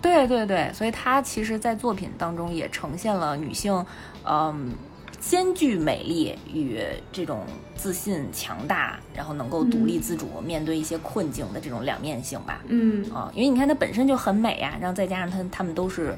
[0.00, 3.84] 对对对，所以她其实，在作品当中也呈现了女性，
[4.24, 4.72] 嗯，
[5.18, 6.80] 兼具美丽与
[7.12, 7.44] 这种
[7.76, 12.62] 自信、强大，然后能够独立自主面对一些困境的这种两面性吧。
[12.68, 16.16] 嗯啊，因为你看她本身就很美呀，然后再加上她，她们都是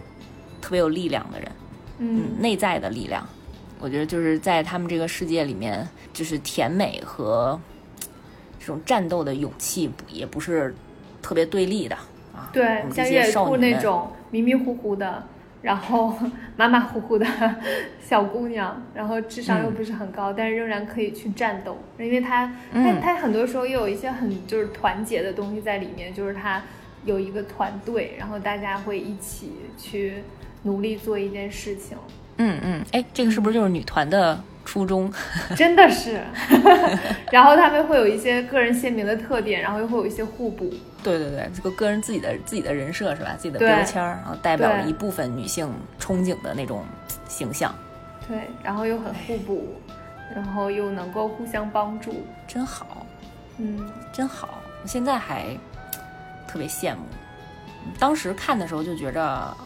[0.60, 1.52] 特别有力量的人，
[1.98, 3.26] 嗯，内在的力量，
[3.80, 7.58] 我觉得就是在他们这个世界里面，就是甜美和
[8.60, 10.74] 这种战斗的勇气，也不是
[11.20, 11.96] 特别对立的。
[12.52, 15.24] 对，像月兔那种迷迷糊糊的，
[15.62, 16.14] 然后
[16.56, 17.26] 马马虎虎的
[18.00, 26.62] 小姑娘，然后智商又不是很高，但是仍然可以去战斗，因为她，她，她很多时候又有一些很就是团结的东西在里面，就是她
[27.04, 30.22] 有一个团队，然后大家会一起去
[30.62, 31.96] 努力做一件事情。
[32.38, 34.42] 嗯嗯，哎，这个是不是就是女团的？
[34.64, 35.12] 初衷
[35.56, 36.20] 真的是，
[37.30, 40.72] 然后他们会有一些个人鲜明的特点，然后又会有一些互补。
[41.02, 43.34] 对对对，这个个人自己的自己的人设是吧？
[43.36, 45.68] 自己的标签，然后代表了一部分女性
[46.00, 46.84] 憧憬的那种
[47.28, 47.74] 形象。
[48.28, 49.74] 对，然后又很互补，
[50.34, 53.04] 然后又能够互相帮助，真好。
[53.58, 54.62] 嗯，真好。
[54.82, 55.46] 我现在还
[56.46, 57.02] 特别羡慕，
[57.98, 59.56] 当时看的时候就觉着。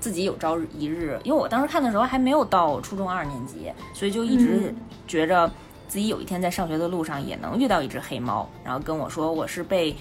[0.00, 4.74] 自己有朝一日，因为我当时看的时候还没有到初中二年级，所以就一直
[5.06, 5.50] 觉着
[5.88, 9.96] 自己有一天在上学的路上也能遇到一只黑猫，然后跟我说我是被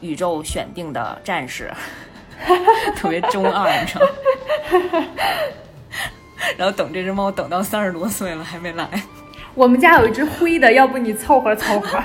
[0.00, 1.70] 宇宙选定的战士，
[2.96, 4.06] 特别中二，你知道
[4.98, 5.06] 吗？
[6.56, 8.88] 然后等这只猫等到三十多岁了还没来。
[9.54, 12.02] 我们家有一只灰的，要不你凑合凑合？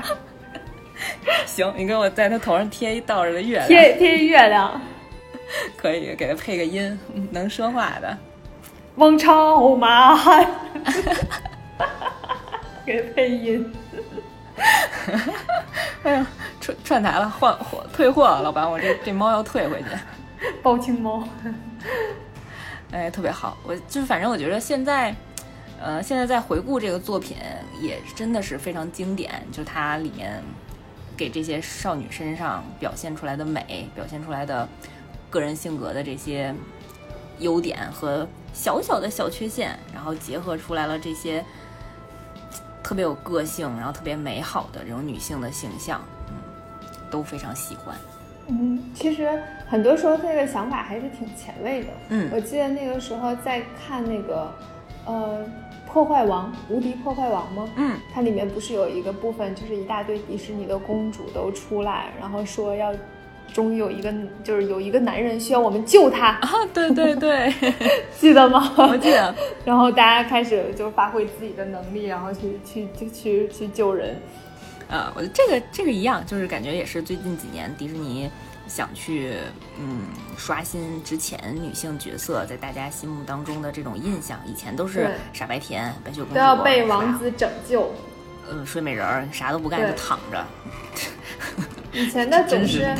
[1.46, 4.80] 行，你给我在它头上贴一倒着的月亮，贴贴月亮。
[5.78, 7.00] 可以给他配个音，
[7.32, 8.18] 能说话的。
[8.96, 10.46] 王朝马汉，
[12.86, 13.74] 给配音。
[16.04, 16.28] 哎呀，
[16.60, 19.88] 串串台了，换货退货了，老板，我这这猫要退回去。
[20.62, 21.24] 包青猫，
[22.92, 25.16] 哎，特别好，我就是反正我觉得现在，
[25.82, 27.38] 呃，现在在回顾这个作品，
[27.82, 30.42] 也真的是非常经典，就它里面
[31.16, 34.68] 给这些少女身上表现出来的美，表现出来的
[35.30, 36.54] 个人性格的这些
[37.40, 41.44] 优点和小小的小缺陷，然后结合出来了这些
[42.84, 46.36] 特别有个性，然后特别美好的这种女性的形象，嗯，
[47.12, 47.96] 都非常喜欢。
[48.48, 49.30] 嗯，其实
[49.68, 51.88] 很多时候这个想法还是挺前卫的。
[52.10, 54.52] 嗯，我记得那个时候在看那个，
[55.06, 55.46] 呃，
[55.88, 57.70] 破坏王，无敌破坏王吗？
[57.76, 62.92] 嗯，它里面不是有一个部分，就是一大堆迪士尼的公主都出来，然后说要，
[63.54, 64.14] 终于有一个，
[64.44, 66.50] 就是有一个男人需要我们救他啊！
[66.74, 67.54] 对对对，
[68.18, 68.74] 记得吗？
[68.78, 69.34] 我记得。
[69.66, 74.16] 然后大家开始就发挥自己的能力，然后去去去去去救人。
[74.88, 78.30] 呃，我这个这个一样，就是感觉也是最近几年迪士尼
[78.68, 79.36] 想去
[79.80, 80.08] 嗯
[80.38, 84.40] 刷新之前女性角色在大家心目当中的这种印象。
[84.48, 87.92] 以前都是傻白甜、白雪公主都要被王子拯救，
[88.50, 90.46] 呃，睡美人儿啥都不干就躺着。
[91.92, 92.96] 以前的总是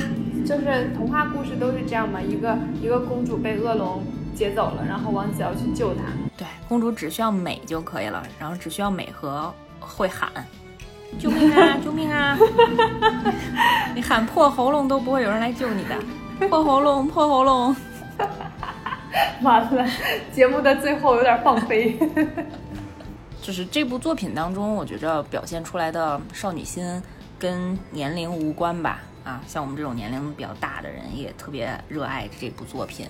[0.46, 4.04] 就是童话故事都是这样嘛，一个一个公主被恶龙
[4.36, 6.04] 劫走了，然后王子要去救她。
[6.38, 10.30] 对，公主只需要美就可以了，然后只需要美和会喊。
[11.18, 11.78] 救命啊！
[11.84, 12.38] 救命啊！
[13.96, 17.76] 你喊破喉咙都不会有人来救你的，破喉咙，破喉咙。
[19.42, 19.88] 完了，
[20.32, 21.98] 节目的最后有点放飞。
[23.42, 26.86] 就是这部作品当中，我觉着表现出来的少女心
[27.40, 29.02] 跟年龄无关吧。
[29.24, 33.08] 啊，像我们这种年龄比较大的人也特别热爱这部作品。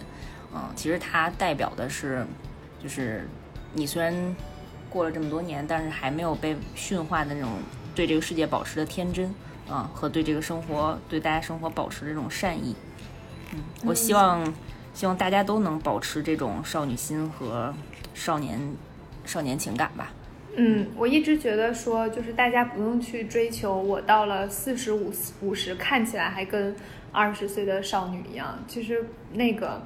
[0.54, 2.26] 嗯，其实它代表的是，
[2.82, 3.28] 就是
[3.74, 4.14] 你虽然
[4.90, 7.50] 过了这么多年，但是还没有被驯化的那种。
[7.96, 9.34] 对这个世界保持的天真，
[9.68, 12.74] 啊，和对这个生活、对大家生活保持的这种善意，
[13.52, 14.54] 嗯，我希望，
[14.94, 17.74] 希望大家都能保持这种少女心和
[18.14, 18.58] 少年、
[19.26, 20.14] 少年情感吧。
[20.60, 25.12] 嗯，我一直觉得说，就是大家不用去追求我到了四十五、
[25.42, 26.76] 五十看起来还跟
[27.12, 28.58] 二十岁的少女一样。
[28.68, 29.82] 其实那个，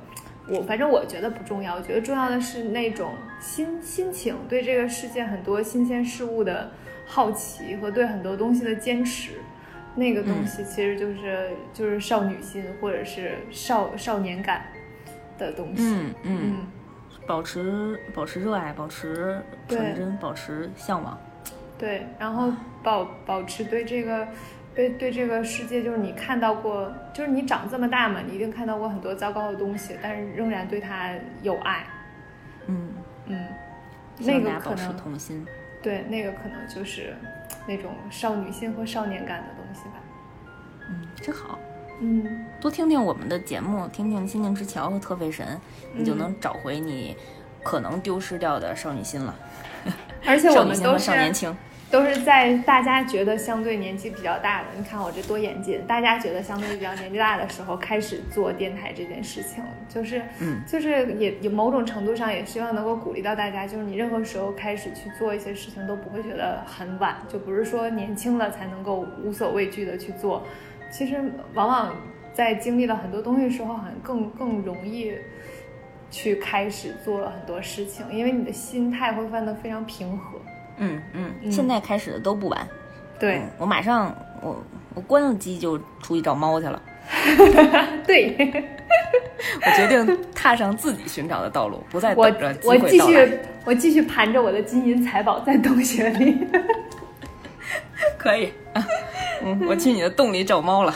[0.50, 1.76] 我反正我觉得不重要。
[1.76, 6.72] 我觉得重要的是那种心心情，对这个世界很多新鲜事物的。
[7.06, 9.34] 好奇和对很多东西的坚持，
[9.94, 14.68] 那个东西其实就是就是少女心或者是少少年感
[15.38, 15.84] 的东西。
[15.84, 16.56] 嗯嗯，
[17.26, 21.18] 保持保持热爱，保持纯真，保持向往。
[21.78, 22.52] 对，然后
[22.82, 24.28] 保保持对这个
[24.76, 31.86] 对对这个世界，就是你看到过，就是你长这么大嘛，你一定看到过很多糟糕的东西，但是仍然对它有爱。
[32.68, 32.94] 嗯
[33.26, 33.48] 嗯，
[34.20, 35.46] 那个可能童心。
[35.82, 37.14] 对，那个可能就是
[37.68, 39.96] 那种少女心和少年感的东西吧。
[40.90, 41.60] 嗯，真好。
[42.04, 45.46] 嗯，多听听我们的节目，听听《心灵之桥》和《特费神》，
[45.94, 47.16] 你就能找回你
[47.64, 49.34] 可能丢失掉的少女心了。
[50.26, 51.56] 而且我们都是少年轻。
[51.90, 55.80] 都是在大家觉得相对年纪比较大的，你看我这多严谨。
[55.86, 70.42] 大家觉得相对比较年纪大的时候开始做电台这件事情，就是，嗯，就是也也某种程度上也希望能够鼓励到大家，就是你任何时候开始去做一些事情都不会觉得很晚，就不是说年轻了才能够无所畏惧的去做。
[70.96, 71.20] 其实
[71.56, 71.92] 往往
[72.34, 75.12] 在经历了很多东西时候，好像更更容易
[76.12, 80.40] 去开始做很多事情，因为你的心态会变得非常平和。
[80.78, 82.68] 嗯嗯，现在开始的都不晚。
[83.20, 84.64] 对，我马上我
[84.94, 86.82] 我关了机就出去找猫去了。
[88.06, 88.36] 对，
[89.66, 96.48] 我决定踏上自己寻找的道路，不再等着我继续我继续盘着我的金银财宝在洞穴里。
[98.18, 98.54] 可以，
[99.44, 100.94] 嗯，我去你的洞里找猫了。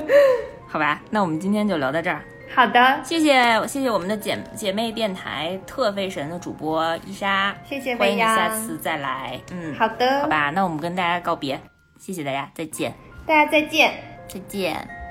[0.68, 2.22] 好吧，那我们今天就聊到这儿。
[2.54, 9.40] 好的，谢谢谢谢我们的姐姐妹电台特费神的主播伊莎，谢谢欢迎你下次再来。
[9.52, 11.58] 嗯，好的，好吧，那我们跟大家告别，
[11.98, 12.92] 谢谢大家，再见，
[13.26, 13.92] 大家再见，
[14.28, 15.01] 再见。